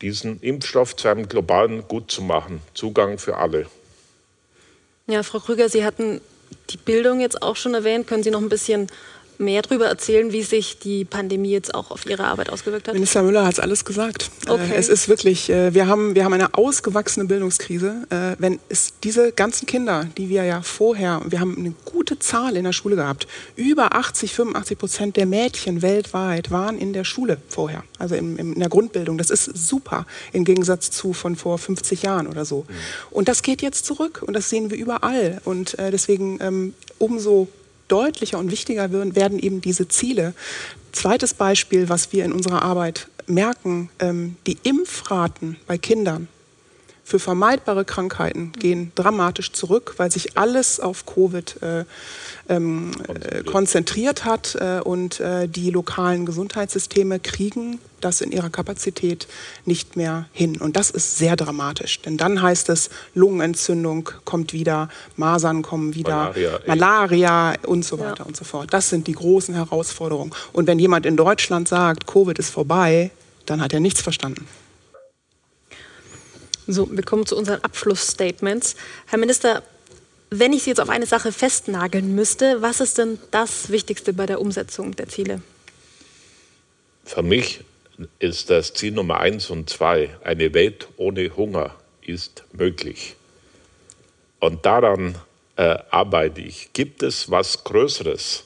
diesen 0.02 0.40
Impfstoff 0.40 0.96
zu 0.96 1.08
einem 1.08 1.28
globalen 1.28 1.86
Gut 1.88 2.10
zu 2.10 2.22
machen. 2.22 2.60
Zugang 2.74 3.18
für 3.18 3.36
alle. 3.36 3.66
Ja, 5.06 5.22
Frau 5.22 5.38
Krüger, 5.38 5.68
Sie 5.68 5.84
hatten 5.84 6.20
die 6.70 6.76
Bildung 6.76 7.20
jetzt 7.20 7.42
auch 7.42 7.56
schon 7.56 7.74
erwähnt. 7.74 8.06
Können 8.06 8.22
Sie 8.22 8.30
noch 8.30 8.40
ein 8.40 8.48
bisschen 8.48 8.88
mehr 9.38 9.62
darüber 9.62 9.86
erzählen, 9.86 10.32
wie 10.32 10.42
sich 10.42 10.78
die 10.78 11.04
Pandemie 11.04 11.50
jetzt 11.50 11.74
auch 11.74 11.90
auf 11.90 12.06
Ihre 12.06 12.24
Arbeit 12.24 12.50
ausgewirkt 12.50 12.88
hat? 12.88 12.94
Minister 12.94 13.22
Müller 13.22 13.44
hat 13.44 13.54
es 13.54 13.60
alles 13.60 13.84
gesagt. 13.84 14.30
Äh, 14.46 14.50
okay. 14.50 14.72
Es 14.74 14.88
ist 14.88 15.08
wirklich, 15.08 15.50
äh, 15.50 15.74
wir 15.74 15.86
haben, 15.86 16.14
wir 16.14 16.24
haben 16.24 16.32
eine 16.32 16.54
ausgewachsene 16.54 17.26
Bildungskrise. 17.26 18.06
Äh, 18.10 18.36
wenn 18.38 18.58
es 18.68 18.94
diese 19.02 19.32
ganzen 19.32 19.66
Kinder, 19.66 20.06
die 20.16 20.28
wir 20.28 20.44
ja 20.44 20.62
vorher, 20.62 21.20
wir 21.26 21.40
haben 21.40 21.56
eine 21.56 21.74
gute 21.84 22.18
Zahl 22.18 22.56
in 22.56 22.64
der 22.64 22.72
Schule 22.72 22.96
gehabt, 22.96 23.26
über 23.56 23.94
80, 23.94 24.32
85 24.34 24.78
Prozent 24.78 25.16
der 25.16 25.26
Mädchen 25.26 25.82
weltweit 25.82 26.50
waren 26.50 26.78
in 26.78 26.92
der 26.92 27.04
Schule 27.04 27.38
vorher, 27.48 27.84
also 27.98 28.14
in, 28.14 28.36
in 28.36 28.58
der 28.58 28.68
Grundbildung. 28.68 29.18
Das 29.18 29.30
ist 29.30 29.44
super 29.44 30.06
im 30.32 30.44
Gegensatz 30.44 30.90
zu 30.90 31.12
von 31.12 31.36
vor 31.36 31.58
50 31.58 32.02
Jahren 32.02 32.26
oder 32.26 32.44
so. 32.44 32.64
Mhm. 32.68 32.74
Und 33.10 33.28
das 33.28 33.42
geht 33.42 33.62
jetzt 33.62 33.86
zurück 33.86 34.22
und 34.26 34.34
das 34.34 34.50
sehen 34.50 34.70
wir 34.70 34.78
überall. 34.78 35.40
Und 35.44 35.76
deswegen 35.78 36.38
ähm, 36.40 36.74
umso 36.98 37.48
deutlicher 37.88 38.38
und 38.38 38.50
wichtiger 38.50 38.90
werden 38.90 39.38
eben 39.38 39.60
diese 39.60 39.88
Ziele. 39.88 40.34
Zweites 40.92 41.34
Beispiel, 41.34 41.88
was 41.88 42.12
wir 42.12 42.24
in 42.24 42.32
unserer 42.32 42.62
Arbeit 42.62 43.08
merken, 43.26 43.90
ähm, 43.98 44.36
die 44.46 44.58
Impfraten 44.62 45.56
bei 45.66 45.78
Kindern 45.78 46.28
für 47.06 47.20
vermeidbare 47.20 47.84
Krankheiten 47.84 48.50
gehen 48.50 48.90
dramatisch 48.96 49.52
zurück, 49.52 49.94
weil 49.96 50.10
sich 50.10 50.36
alles 50.36 50.80
auf 50.80 51.06
Covid 51.06 51.62
äh, 51.62 51.84
ähm, 52.48 52.90
konzentriert. 52.96 53.46
konzentriert. 53.46 54.24
hat 54.24 54.56
äh, 54.56 54.80
und 54.80 55.20
äh, 55.20 55.46
die 55.46 55.70
lokalen 55.70 56.26
Gesundheitssysteme 56.26 57.20
kriegen 57.20 57.78
das 58.00 58.22
in 58.22 58.32
ihrer 58.32 58.50
Kapazität 58.50 59.28
nicht 59.64 59.94
mehr 59.94 60.26
hin. 60.32 60.56
Und 60.56 60.74
das 60.74 60.90
ist 60.90 61.16
sehr 61.16 61.36
dramatisch, 61.36 62.02
denn 62.02 62.16
dann 62.16 62.42
heißt 62.42 62.70
es, 62.70 62.90
Lungenentzündung 63.14 64.10
kommt 64.24 64.52
wieder, 64.52 64.88
Masern 65.14 65.62
kommen 65.62 65.94
wieder, 65.94 66.32
Malaria, 66.34 66.60
Malaria 66.66 67.54
und 67.66 67.84
so 67.84 68.00
weiter 68.00 68.24
ja. 68.24 68.24
und 68.24 68.36
so 68.36 68.44
fort. 68.44 68.72
Das 68.72 68.88
sind 68.88 69.06
die 69.06 69.12
großen 69.14 69.54
Herausforderungen. 69.54 70.32
Und 70.52 70.66
wenn 70.66 70.80
jemand 70.80 71.06
in 71.06 71.16
Deutschland 71.16 71.68
sagt, 71.68 72.08
Covid 72.08 72.36
ist 72.40 72.50
vorbei, 72.50 73.12
dann 73.46 73.60
hat 73.60 73.72
er 73.72 73.78
nichts 73.78 74.00
verstanden. 74.00 74.48
So, 76.66 76.88
wir 76.90 77.04
kommen 77.04 77.26
zu 77.26 77.36
unseren 77.36 77.60
Abschlussstatements. 77.62 78.74
Herr 79.06 79.18
Minister, 79.18 79.62
wenn 80.30 80.52
ich 80.52 80.64
Sie 80.64 80.70
jetzt 80.70 80.80
auf 80.80 80.88
eine 80.88 81.06
Sache 81.06 81.30
festnageln 81.30 82.14
müsste, 82.14 82.60
was 82.60 82.80
ist 82.80 82.98
denn 82.98 83.18
das 83.30 83.70
Wichtigste 83.70 84.12
bei 84.12 84.26
der 84.26 84.40
Umsetzung 84.40 84.96
der 84.96 85.08
Ziele? 85.08 85.40
Für 87.04 87.22
mich 87.22 87.60
ist 88.18 88.50
das 88.50 88.74
Ziel 88.74 88.92
Nummer 88.92 89.20
eins 89.20 89.48
und 89.50 89.70
zwei, 89.70 90.10
eine 90.24 90.52
Welt 90.54 90.88
ohne 90.96 91.36
Hunger 91.36 91.74
ist 92.02 92.44
möglich. 92.52 93.14
Und 94.40 94.66
daran 94.66 95.14
äh, 95.54 95.78
arbeite 95.90 96.40
ich. 96.40 96.72
Gibt 96.72 97.04
es 97.04 97.30
was 97.30 97.62
Größeres, 97.62 98.44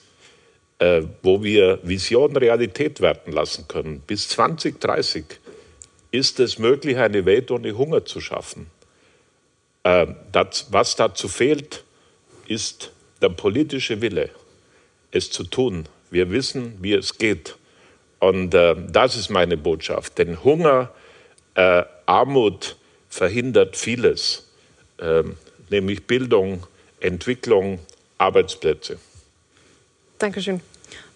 äh, 0.79 1.03
wo 1.23 1.43
wir 1.43 1.81
Vision 1.83 2.37
Realität 2.37 3.01
werden 3.01 3.33
lassen 3.33 3.67
können? 3.67 4.01
Bis 4.07 4.29
2030 4.29 5.25
ist 6.11 6.41
es 6.41 6.59
möglich, 6.59 6.97
eine 6.97 7.25
Welt 7.25 7.51
ohne 7.51 7.77
Hunger 7.77 8.05
zu 8.05 8.21
schaffen. 8.21 8.67
Äh, 9.83 10.07
das, 10.33 10.67
was 10.71 10.97
dazu 10.97 11.29
fehlt, 11.29 11.85
ist 12.47 12.93
der 13.23 13.29
politische 13.29 14.01
Wille, 14.01 14.31
es 15.11 15.31
zu 15.31 15.45
tun. 15.45 15.87
Wir 16.11 16.31
wissen, 16.31 16.79
wie 16.81 16.95
es 16.95 17.19
geht. 17.19 17.57
Und 18.19 18.55
äh, 18.55 18.77
das 18.91 19.17
ist 19.17 19.31
meine 19.31 19.57
Botschaft. 19.57 20.19
Denn 20.19 20.43
Hunger, 20.43 20.93
äh, 21.55 21.85
Armut 22.07 22.77
verhindert 23.09 23.77
vieles, 23.77 24.49
äh, 24.99 25.23
nämlich 25.71 26.07
Bildung, 26.07 26.67
Entwicklung, 27.01 27.79
Arbeitsplätze. 28.19 28.99
Dankeschön. 30.19 30.61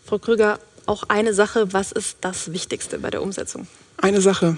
Frau 0.06 0.18
Krüger, 0.18 0.58
auch 0.86 1.04
eine 1.08 1.34
Sache, 1.34 1.72
was 1.72 1.92
ist 1.92 2.18
das 2.20 2.52
Wichtigste 2.52 2.98
bei 2.98 3.10
der 3.10 3.22
Umsetzung? 3.22 3.66
Eine 3.98 4.20
Sache. 4.20 4.56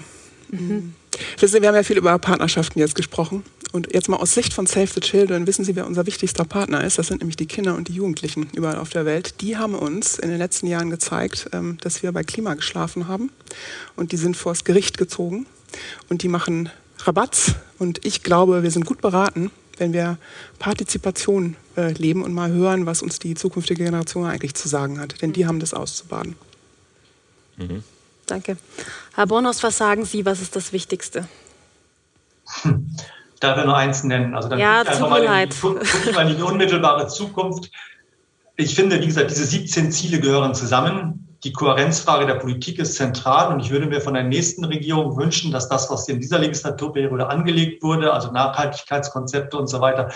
Mhm. 0.49 0.93
Wissen 1.39 1.55
Sie, 1.55 1.61
wir 1.61 1.69
haben 1.69 1.75
ja 1.75 1.83
viel 1.83 1.97
über 1.97 2.17
Partnerschaften 2.19 2.79
jetzt 2.79 2.95
gesprochen. 2.95 3.43
Und 3.71 3.93
jetzt 3.93 4.07
mal 4.07 4.17
aus 4.17 4.33
Sicht 4.33 4.53
von 4.53 4.65
Save 4.65 4.87
the 4.87 5.01
Children 5.01 5.45
wissen 5.45 5.65
Sie, 5.65 5.75
wer 5.75 5.85
unser 5.85 6.05
wichtigster 6.05 6.45
Partner 6.45 6.83
ist. 6.83 6.97
Das 6.97 7.07
sind 7.07 7.19
nämlich 7.19 7.35
die 7.35 7.47
Kinder 7.47 7.75
und 7.75 7.87
die 7.89 7.93
Jugendlichen 7.93 8.49
überall 8.53 8.77
auf 8.77 8.89
der 8.89 9.05
Welt. 9.05 9.41
Die 9.41 9.57
haben 9.57 9.75
uns 9.75 10.17
in 10.19 10.29
den 10.29 10.37
letzten 10.37 10.67
Jahren 10.67 10.89
gezeigt, 10.89 11.49
ähm, 11.53 11.77
dass 11.81 12.01
wir 12.01 12.11
bei 12.11 12.23
Klima 12.23 12.53
geschlafen 12.53 13.07
haben. 13.07 13.31
Und 13.95 14.11
die 14.11 14.17
sind 14.17 14.37
vors 14.37 14.63
Gericht 14.63 14.97
gezogen. 14.97 15.47
Und 16.09 16.23
die 16.23 16.29
machen 16.29 16.69
Rabatz. 16.99 17.55
Und 17.77 18.05
ich 18.05 18.23
glaube, 18.23 18.63
wir 18.63 18.71
sind 18.71 18.85
gut 18.85 19.01
beraten, 19.01 19.51
wenn 19.77 19.93
wir 19.93 20.17
Partizipation 20.59 21.55
äh, 21.75 21.91
leben 21.93 22.23
und 22.23 22.33
mal 22.33 22.51
hören, 22.51 22.85
was 22.85 23.01
uns 23.01 23.19
die 23.19 23.35
zukünftige 23.35 23.83
Generation 23.83 24.25
eigentlich 24.25 24.53
zu 24.53 24.67
sagen 24.67 24.99
hat. 24.99 25.21
Denn 25.21 25.33
die 25.33 25.45
haben 25.45 25.59
das 25.59 25.73
auszubaden. 25.73 26.35
Mhm. 27.57 27.83
Danke. 28.27 28.57
Herr 29.15 29.25
Bornhaus, 29.25 29.63
was 29.63 29.77
sagen 29.77 30.05
Sie, 30.05 30.25
was 30.25 30.41
ist 30.41 30.55
das 30.55 30.73
Wichtigste? 30.73 31.27
Hm. 32.61 32.95
Darf 33.39 33.59
ich 33.59 33.65
nur 33.65 33.77
eins 33.77 34.03
nennen? 34.03 34.33
Also 34.35 34.49
dann 34.49 34.57
ja, 34.57 34.81
einfach 34.81 35.09
mal 35.09 35.23
in, 35.23 35.49
die, 35.49 36.11
mal 36.11 36.29
in 36.29 36.37
die 36.37 36.41
unmittelbare 36.41 37.07
Zukunft. 37.07 37.71
Ich 38.55 38.73
finde, 38.73 38.99
wie 38.99 39.05
gesagt, 39.05 39.29
diese 39.29 39.45
17 39.45 39.91
Ziele 39.91 40.19
gehören 40.19 40.55
zusammen. 40.55 41.37
Die 41.43 41.53
Kohärenzfrage 41.53 42.25
der 42.25 42.35
Politik 42.35 42.79
ist 42.79 42.95
zentral 42.95 43.53
und 43.53 43.59
ich 43.59 43.69
würde 43.69 43.85
mir 43.85 44.01
von 44.01 44.15
der 44.15 44.23
nächsten 44.23 44.65
Regierung 44.65 45.15
wünschen, 45.17 45.51
dass 45.51 45.69
das, 45.69 45.87
was 45.91 46.07
in 46.07 46.19
dieser 46.19 46.39
Legislaturperiode 46.39 47.27
angelegt 47.29 47.83
wurde, 47.83 48.11
also 48.11 48.31
Nachhaltigkeitskonzepte 48.31 49.55
und 49.55 49.67
so 49.67 49.81
weiter, 49.81 50.11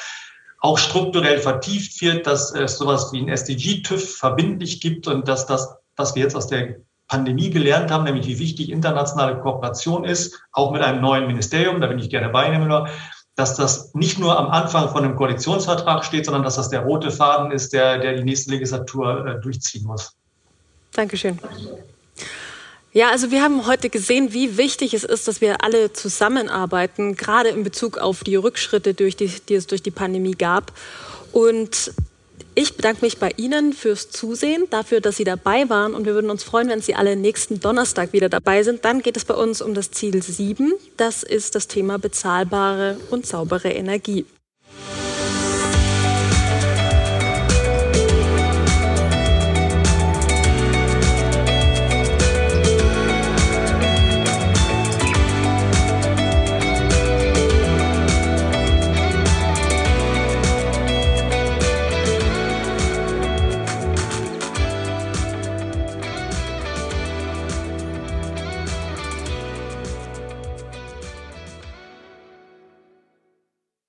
auch 0.60 0.80
strukturell 0.80 1.38
vertieft 1.38 2.02
wird, 2.02 2.26
dass 2.26 2.52
es 2.56 2.78
sowas 2.78 3.12
wie 3.14 3.22
ein 3.22 3.30
SDG-TÜV 3.30 4.18
verbindlich 4.18 4.82
gibt 4.82 5.08
und 5.08 5.28
dass 5.28 5.46
das, 5.46 5.76
was 5.96 6.16
wir 6.16 6.24
jetzt 6.24 6.36
aus 6.36 6.48
der 6.48 6.78
Pandemie 7.12 7.50
gelernt 7.50 7.92
haben, 7.92 8.06
nämlich 8.06 8.26
wie 8.26 8.40
wichtig 8.40 8.70
internationale 8.70 9.38
Kooperation 9.38 10.06
ist, 10.06 10.42
auch 10.54 10.72
mit 10.72 10.82
einem 10.82 11.02
neuen 11.02 11.28
Ministerium, 11.28 11.82
da 11.82 11.88
bin 11.88 12.00
ich 12.00 12.10
gerne 12.10 12.30
bei 12.30 12.48
Ihnen, 12.48 12.88
dass 13.36 13.56
das 13.56 13.94
nicht 13.94 14.18
nur 14.18 14.40
am 14.40 14.48
Anfang 14.48 14.90
von 14.90 15.04
einem 15.04 15.18
Koalitionsvertrag 15.18 16.06
steht, 16.06 16.24
sondern 16.24 16.44
dass 16.44 16.56
das 16.56 16.70
der 16.70 16.82
rote 16.82 17.12
Faden 17.12 17.52
ist, 17.52 17.74
der, 17.74 17.98
der 17.98 18.16
die 18.16 18.24
nächste 18.24 18.52
Legislatur 18.52 19.26
äh, 19.26 19.42
durchziehen 19.42 19.86
muss. 19.86 20.14
Dankeschön. 20.94 21.38
Ja, 22.94 23.10
also 23.10 23.30
wir 23.30 23.42
haben 23.42 23.68
heute 23.68 23.90
gesehen, 23.90 24.32
wie 24.32 24.58
wichtig 24.58 24.94
es 24.94 25.04
ist, 25.04 25.28
dass 25.28 25.42
wir 25.42 25.66
alle 25.66 25.92
zusammenarbeiten, 25.92 27.16
gerade 27.16 27.50
in 27.50 27.64
Bezug 27.64 27.98
auf 27.98 28.24
die 28.24 28.36
Rückschritte, 28.38 28.94
durch 28.94 29.18
die, 29.18 29.28
die 29.28 29.56
es 29.56 29.68
durch 29.68 29.84
die 29.84 29.92
Pandemie 29.92 30.36
gab. 30.36 30.72
Und 31.34 31.92
ich 32.54 32.76
bedanke 32.76 33.06
mich 33.06 33.18
bei 33.18 33.32
Ihnen 33.38 33.74
fürs 33.74 34.10
Zusehen, 34.10 34.66
dafür, 34.70 35.00
dass 35.00 35.18
Sie 35.18 35.24
dabei 35.24 35.70
waren 35.70 35.94
und 35.94 36.06
wir 36.06 36.14
würden 36.14 36.30
uns 36.30 36.44
freuen, 36.44 36.70
wenn 36.70 36.82
Sie 36.82 36.96
alle 36.96 37.16
nächsten 37.16 37.60
Donnerstag 37.60 38.12
wieder 38.14 38.30
dabei 38.30 38.64
sind. 38.64 38.84
Dann 38.84 39.02
geht 39.02 39.16
es 39.16 39.26
bei 39.26 39.36
uns 39.36 39.62
um 39.62 39.74
das 39.74 39.92
Ziel 39.92 40.22
7. 40.22 40.74
Das 40.98 41.24
ist 41.24 41.56
das 41.56 41.68
Thema 41.68 41.98
bezahlbare 41.98 42.98
und 43.10 43.26
saubere 43.26 43.70
Energie. 43.70 44.26